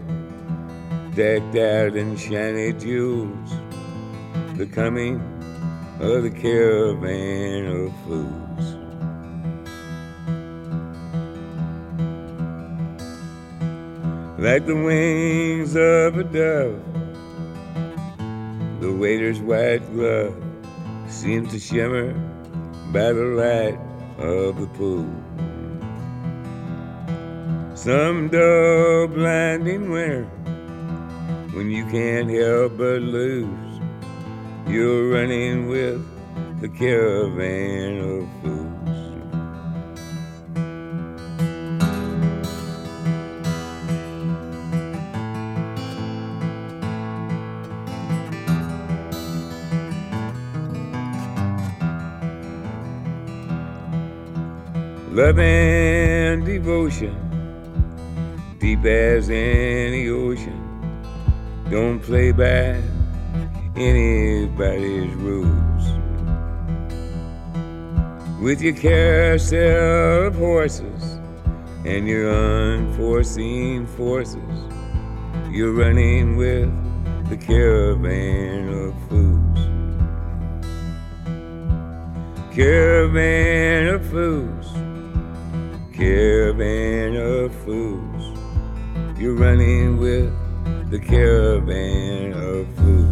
[1.16, 3.52] decked out in shiny jewels,
[4.56, 5.22] the coming
[6.00, 8.48] of the caravan of fools.
[14.40, 16.80] like the wings of a dove.
[18.80, 20.47] The waiter's white glove
[21.08, 22.14] seems to shimmer
[22.92, 23.80] by the light
[24.18, 25.08] of the pool.
[27.76, 30.26] Some dull, blinding winter
[31.54, 33.80] when you can't help but lose.
[34.68, 36.06] You're running with
[36.60, 38.67] the caravan of fools.
[55.18, 57.16] Love and devotion,
[58.60, 60.62] deep as any ocean.
[61.72, 62.80] Don't play by
[63.76, 65.86] anybody's rules.
[68.40, 71.04] With your carousel of horses
[71.84, 74.58] and your unforeseen forces,
[75.50, 76.70] you're running with
[77.30, 79.58] the caravan of fools.
[82.56, 84.57] Caravan of fools
[86.08, 88.40] caravan of fools.
[89.20, 90.32] You're running with
[90.90, 93.08] the caravan of fools.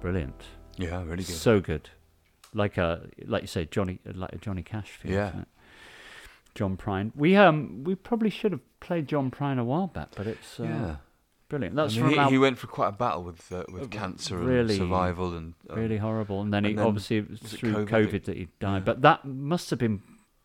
[0.00, 0.42] Brilliant.
[0.76, 1.26] Yeah, really good.
[1.26, 1.90] So good.
[2.54, 5.12] Like a like you say, Johnny like a Johnny Cash feel.
[5.12, 5.28] Yeah.
[5.28, 5.48] isn't it?
[6.54, 7.10] John Prine.
[7.16, 10.64] We um we probably should have played John Prine a while back, but it's uh,
[10.64, 10.96] Yeah.
[11.48, 11.74] brilliant.
[11.74, 13.90] That's I mean, from he, our- he went for quite a battle with uh, with
[13.90, 16.40] cancer really, and survival and um, really horrible.
[16.42, 18.84] And then he then obviously it was it through COVID COVID, that- that he died.
[18.84, 20.02] But that must have been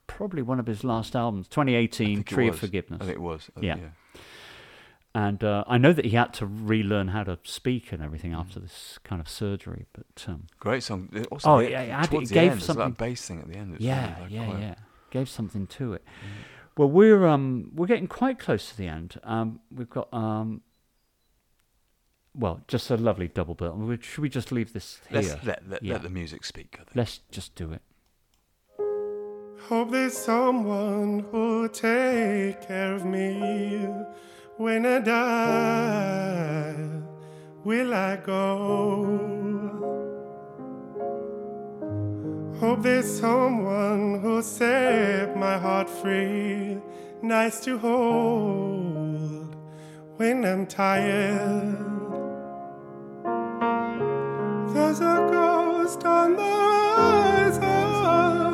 [0.07, 2.57] probably one of his last albums, 2018, think Tree of.
[2.57, 2.99] Forgiveness.
[3.01, 3.75] I think it was, uh, yeah.
[3.77, 3.87] yeah.
[5.15, 8.39] And uh, I know that he had to relearn how to speak and everything Mm.
[8.39, 9.87] after this kind of surgery.
[9.91, 11.09] But um, Great song.
[11.31, 12.85] Also, oh the- yeah, it, had, it gave end, something.
[12.89, 13.73] that bass thing at the end.
[13.75, 14.75] It's yeah, really, like, yeah, quite- yeah.
[15.09, 16.03] Gave something to it.
[16.77, 19.19] Well, we're um we're getting quite close to the end.
[19.23, 20.61] Um, we've got um.
[22.35, 23.97] Well, just a lovely double bill.
[24.01, 25.21] Should we just leave this here?
[25.21, 25.93] Let's let, let, Yeah.
[25.93, 26.75] let the music speak.
[26.75, 26.95] I think.
[26.95, 27.81] Let's just do it.
[29.67, 33.87] Hope there's someone who'll take care of me
[34.59, 36.75] when I die.
[37.63, 39.05] Will I go?
[42.59, 46.77] Hope there's someone who'll set my heart free,
[47.21, 49.55] nice to hold
[50.17, 51.77] when I'm tired.
[54.73, 58.48] There's a ghost on the horizon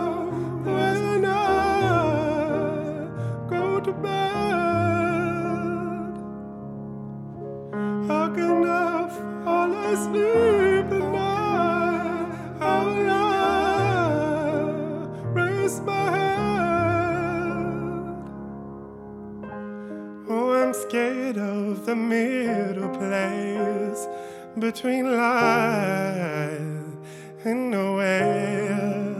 [21.25, 24.07] scared of the middle place
[24.59, 26.59] between life
[27.43, 29.15] and nowhere.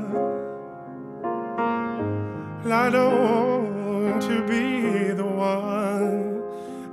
[2.65, 6.43] I don't want to be the one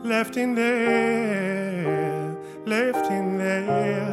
[0.02, 4.11] left in there, left in there.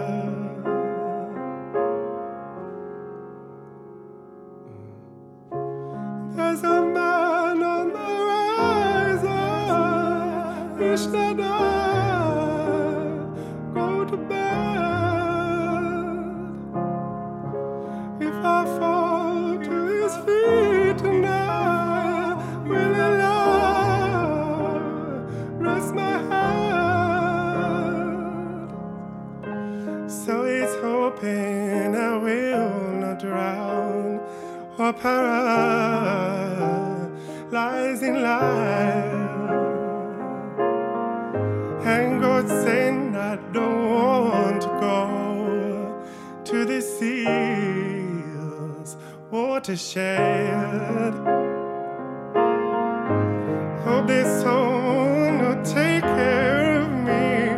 [34.97, 36.49] are
[37.51, 39.13] lies in life.
[41.85, 46.03] And God saying, I don't want to go
[46.45, 47.27] to the seas,
[49.31, 51.13] watershed.
[53.83, 57.53] Hope this someone will take care of me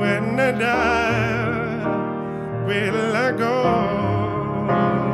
[0.00, 1.86] when I die.
[2.66, 5.05] Will I go?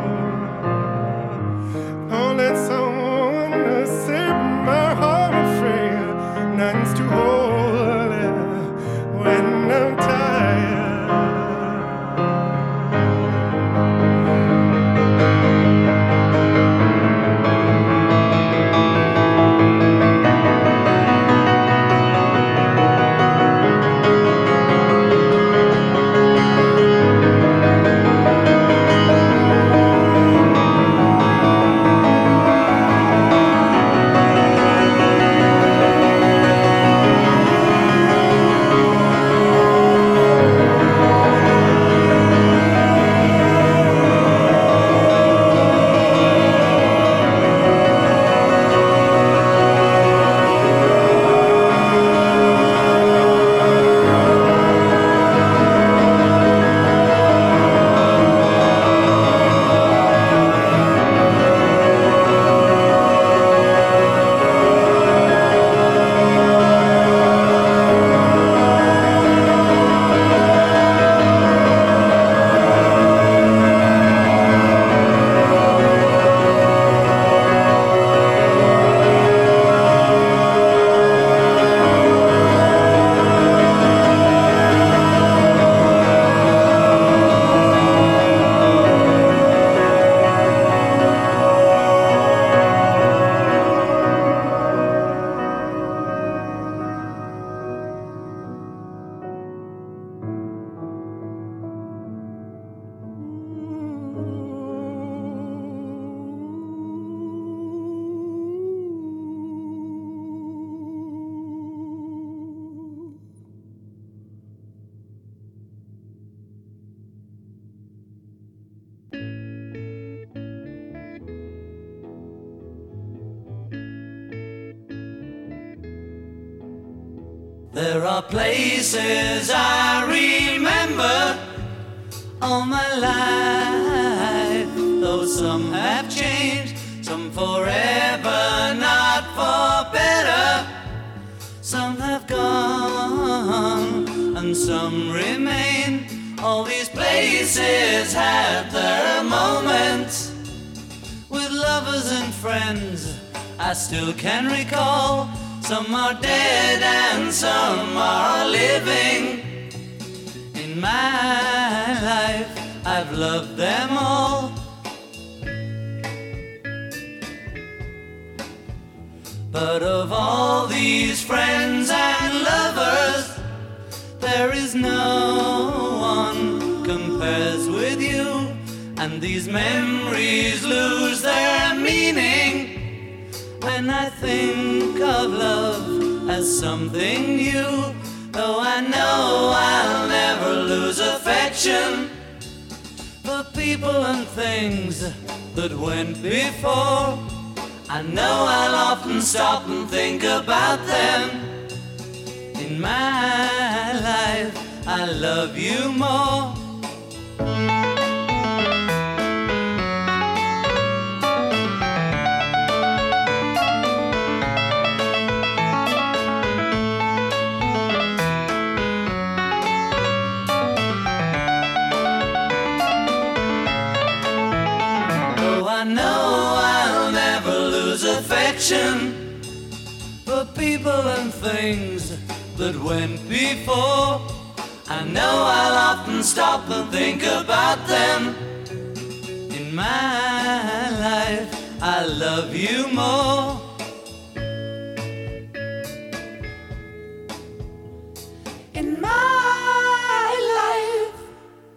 [248.83, 250.31] in my
[250.61, 251.21] life.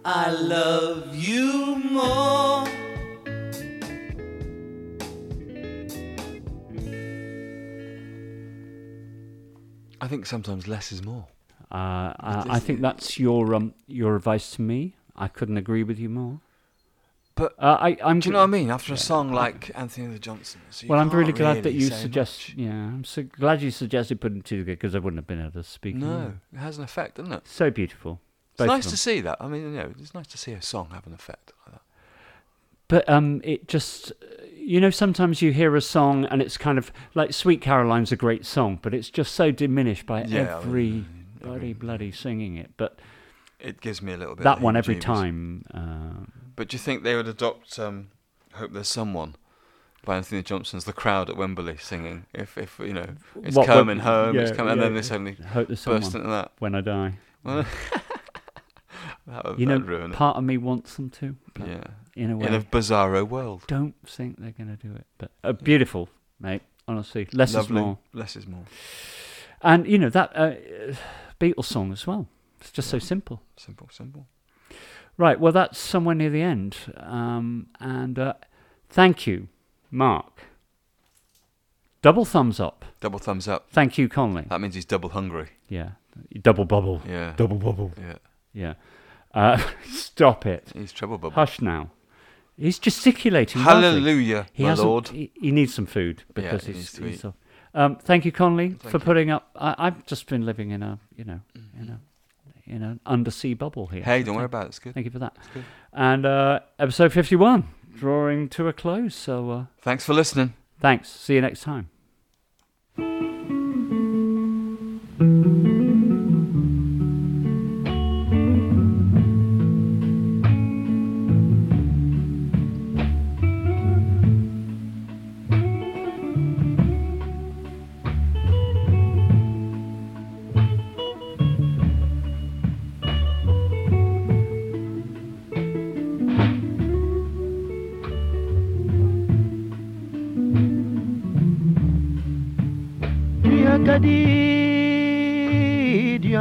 [0.04, 2.66] I love you more.
[10.00, 11.26] I think sometimes less is more.
[11.70, 14.94] Uh, I, I think that's your um, your advice to me.
[15.16, 16.40] I couldn't agree with you more.
[17.36, 18.20] But uh, I, I'm.
[18.20, 18.70] do you know what I mean?
[18.70, 22.54] After a song like Antony the Johnsons, you well, I'm really glad that you suggest.
[22.56, 25.50] Yeah, I'm so glad you suggested putting two together because I wouldn't have been able
[25.52, 25.96] to speak.
[25.96, 27.46] No, it has an effect, doesn't it?
[27.46, 28.20] So beautiful.
[28.52, 29.36] It's both nice to see that.
[29.38, 31.82] I mean, you know, it's nice to see a song have an effect like that.
[32.88, 34.12] But um, it just,
[34.56, 38.16] you know, sometimes you hear a song and it's kind of like "Sweet Caroline's" a
[38.16, 42.70] great song, but it's just so diminished by Yeah, I mean, everybody bloody singing it.
[42.78, 42.98] But
[43.60, 44.44] It gives me a little bit.
[44.44, 45.64] that one every time.
[45.74, 46.24] Uh,
[46.56, 48.08] But do you think they would adopt um,
[48.54, 49.36] "Hope There's Someone"
[50.04, 52.26] by Antony Johnson's "The Crowd at Wembley" singing?
[52.32, 53.08] If, if you know,
[53.42, 55.00] it's What, coming home, it's yeah, coming, and then yeah.
[55.00, 56.52] they suddenly Hope there's burst into that.
[56.58, 57.18] when I die.
[57.44, 57.64] Well,
[59.26, 60.16] that would, you know, ruin it.
[60.16, 61.36] part of me wants them to.
[61.60, 61.84] Yeah.
[62.14, 62.46] In a way.
[62.46, 63.64] In a bizarro world.
[63.66, 65.06] Don't think they're going to do it.
[65.18, 66.08] But uh, beautiful,
[66.40, 66.62] mate.
[66.88, 67.76] Honestly, less Lovely.
[67.76, 67.98] is more.
[68.14, 68.64] Less is more.
[69.60, 70.54] And you know that uh,
[71.40, 72.28] Beatles song as well.
[72.60, 73.42] It's just so simple.
[73.56, 74.26] Simple, simple.
[75.18, 75.38] Right.
[75.40, 76.76] Well, that's somewhere near the end.
[76.98, 78.34] Um, and uh,
[78.88, 79.48] thank you,
[79.90, 80.42] Mark.
[82.02, 82.84] Double thumbs up.
[83.00, 83.68] Double thumbs up.
[83.70, 84.44] Thank you, Conley.
[84.48, 85.48] That means he's double hungry.
[85.68, 85.90] Yeah.
[86.42, 87.02] Double bubble.
[87.08, 87.32] Yeah.
[87.36, 87.92] Double bubble.
[87.98, 88.16] Yeah.
[88.52, 88.74] Yeah.
[89.34, 90.68] Uh, stop it.
[90.74, 91.34] He's trouble bubble.
[91.34, 91.90] Hush now.
[92.58, 93.60] He's gesticulating.
[93.62, 95.08] Hallelujah, he my lord.
[95.08, 96.96] He, he needs some food Yeah, because he he's.
[96.96, 97.24] he's
[97.74, 99.04] um, thank you, Conley, Thank for you.
[99.04, 99.50] putting up.
[99.54, 101.40] I, I've just been living in a, you know,
[101.78, 102.00] in a,
[102.66, 104.02] in an undersea bubble here.
[104.02, 104.94] Hey, don't worry about it, it's good.
[104.94, 105.34] Thank you for that.
[105.38, 105.64] It's good.
[105.92, 109.14] And uh, episode fifty-one, drawing to a close.
[109.14, 110.54] So uh, Thanks for listening.
[110.80, 111.08] thanks.
[111.08, 111.88] See you next time.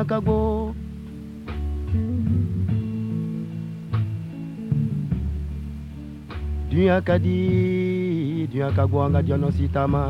[0.09, 0.73] kago
[6.69, 7.37] duɲa ka di
[8.51, 10.01] duɲa ka go an ka jɔnɔ sitama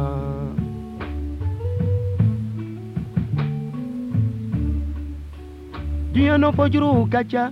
[6.13, 7.43] duɲa nɔfɔjuruw ka ca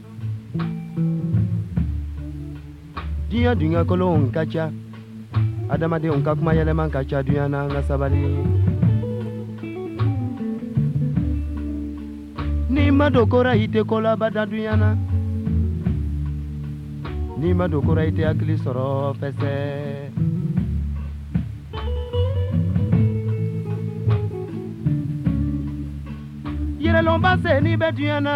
[3.29, 4.65] duɲa duɲakolonw ka ca
[5.73, 8.23] adamadenw ka kuma yɛlɛman ka ca duɲa na an ka sabali
[12.93, 14.93] nima dokora ite kola bada dunya na
[17.41, 18.87] nima dokora ite hakili sɔrɔ
[19.19, 19.53] fɛsɛ.
[26.83, 28.35] yɛrɛlɔnba se n'i bɛ dunya na.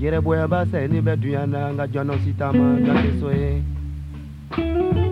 [0.00, 3.28] yɛrɛbɔyaba se n'i bɛ dunya na nka jɔn dɔ si t'a ma jɔn tɛ so
[3.28, 5.09] ye.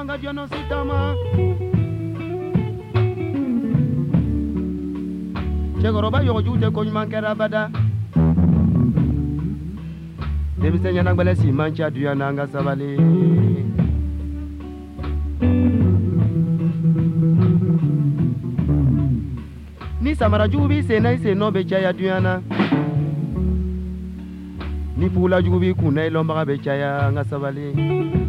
[0.00, 1.14] manga, yo no soy tama.
[5.82, 7.70] Chegoroba yo jute konyman kerabada.
[10.56, 12.96] Demi senya nang balesi mancha duya nanga sabali.
[20.00, 22.42] Ni samara jubi sena ise no be chaya duyana.
[24.96, 28.19] Ni pula jubi kunai lomba be chaya nga sabali.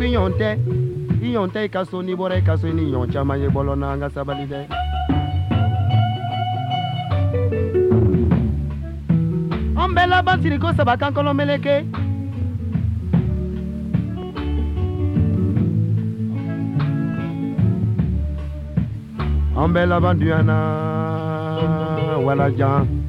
[0.00, 0.50] Ni y'a mɛn ko i ɲɔgɔn tɛ
[1.22, 3.40] i ɲɔgɔn tɛ i ka so n'i bɔra i ka so i ni ɲɔgɔn caman
[3.40, 4.60] ye bɔlɔ na an ka sabali dɛ
[9.76, 11.84] an bɛɛ laban siri saba kan kɔnɔ meleke.
[19.56, 20.56] An bɛɛ laban dunya na
[22.24, 22.99] walajan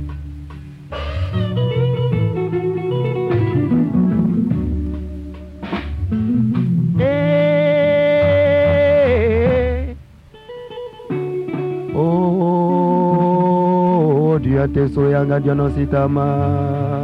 [14.82, 17.01] soy te soya nga diono sitama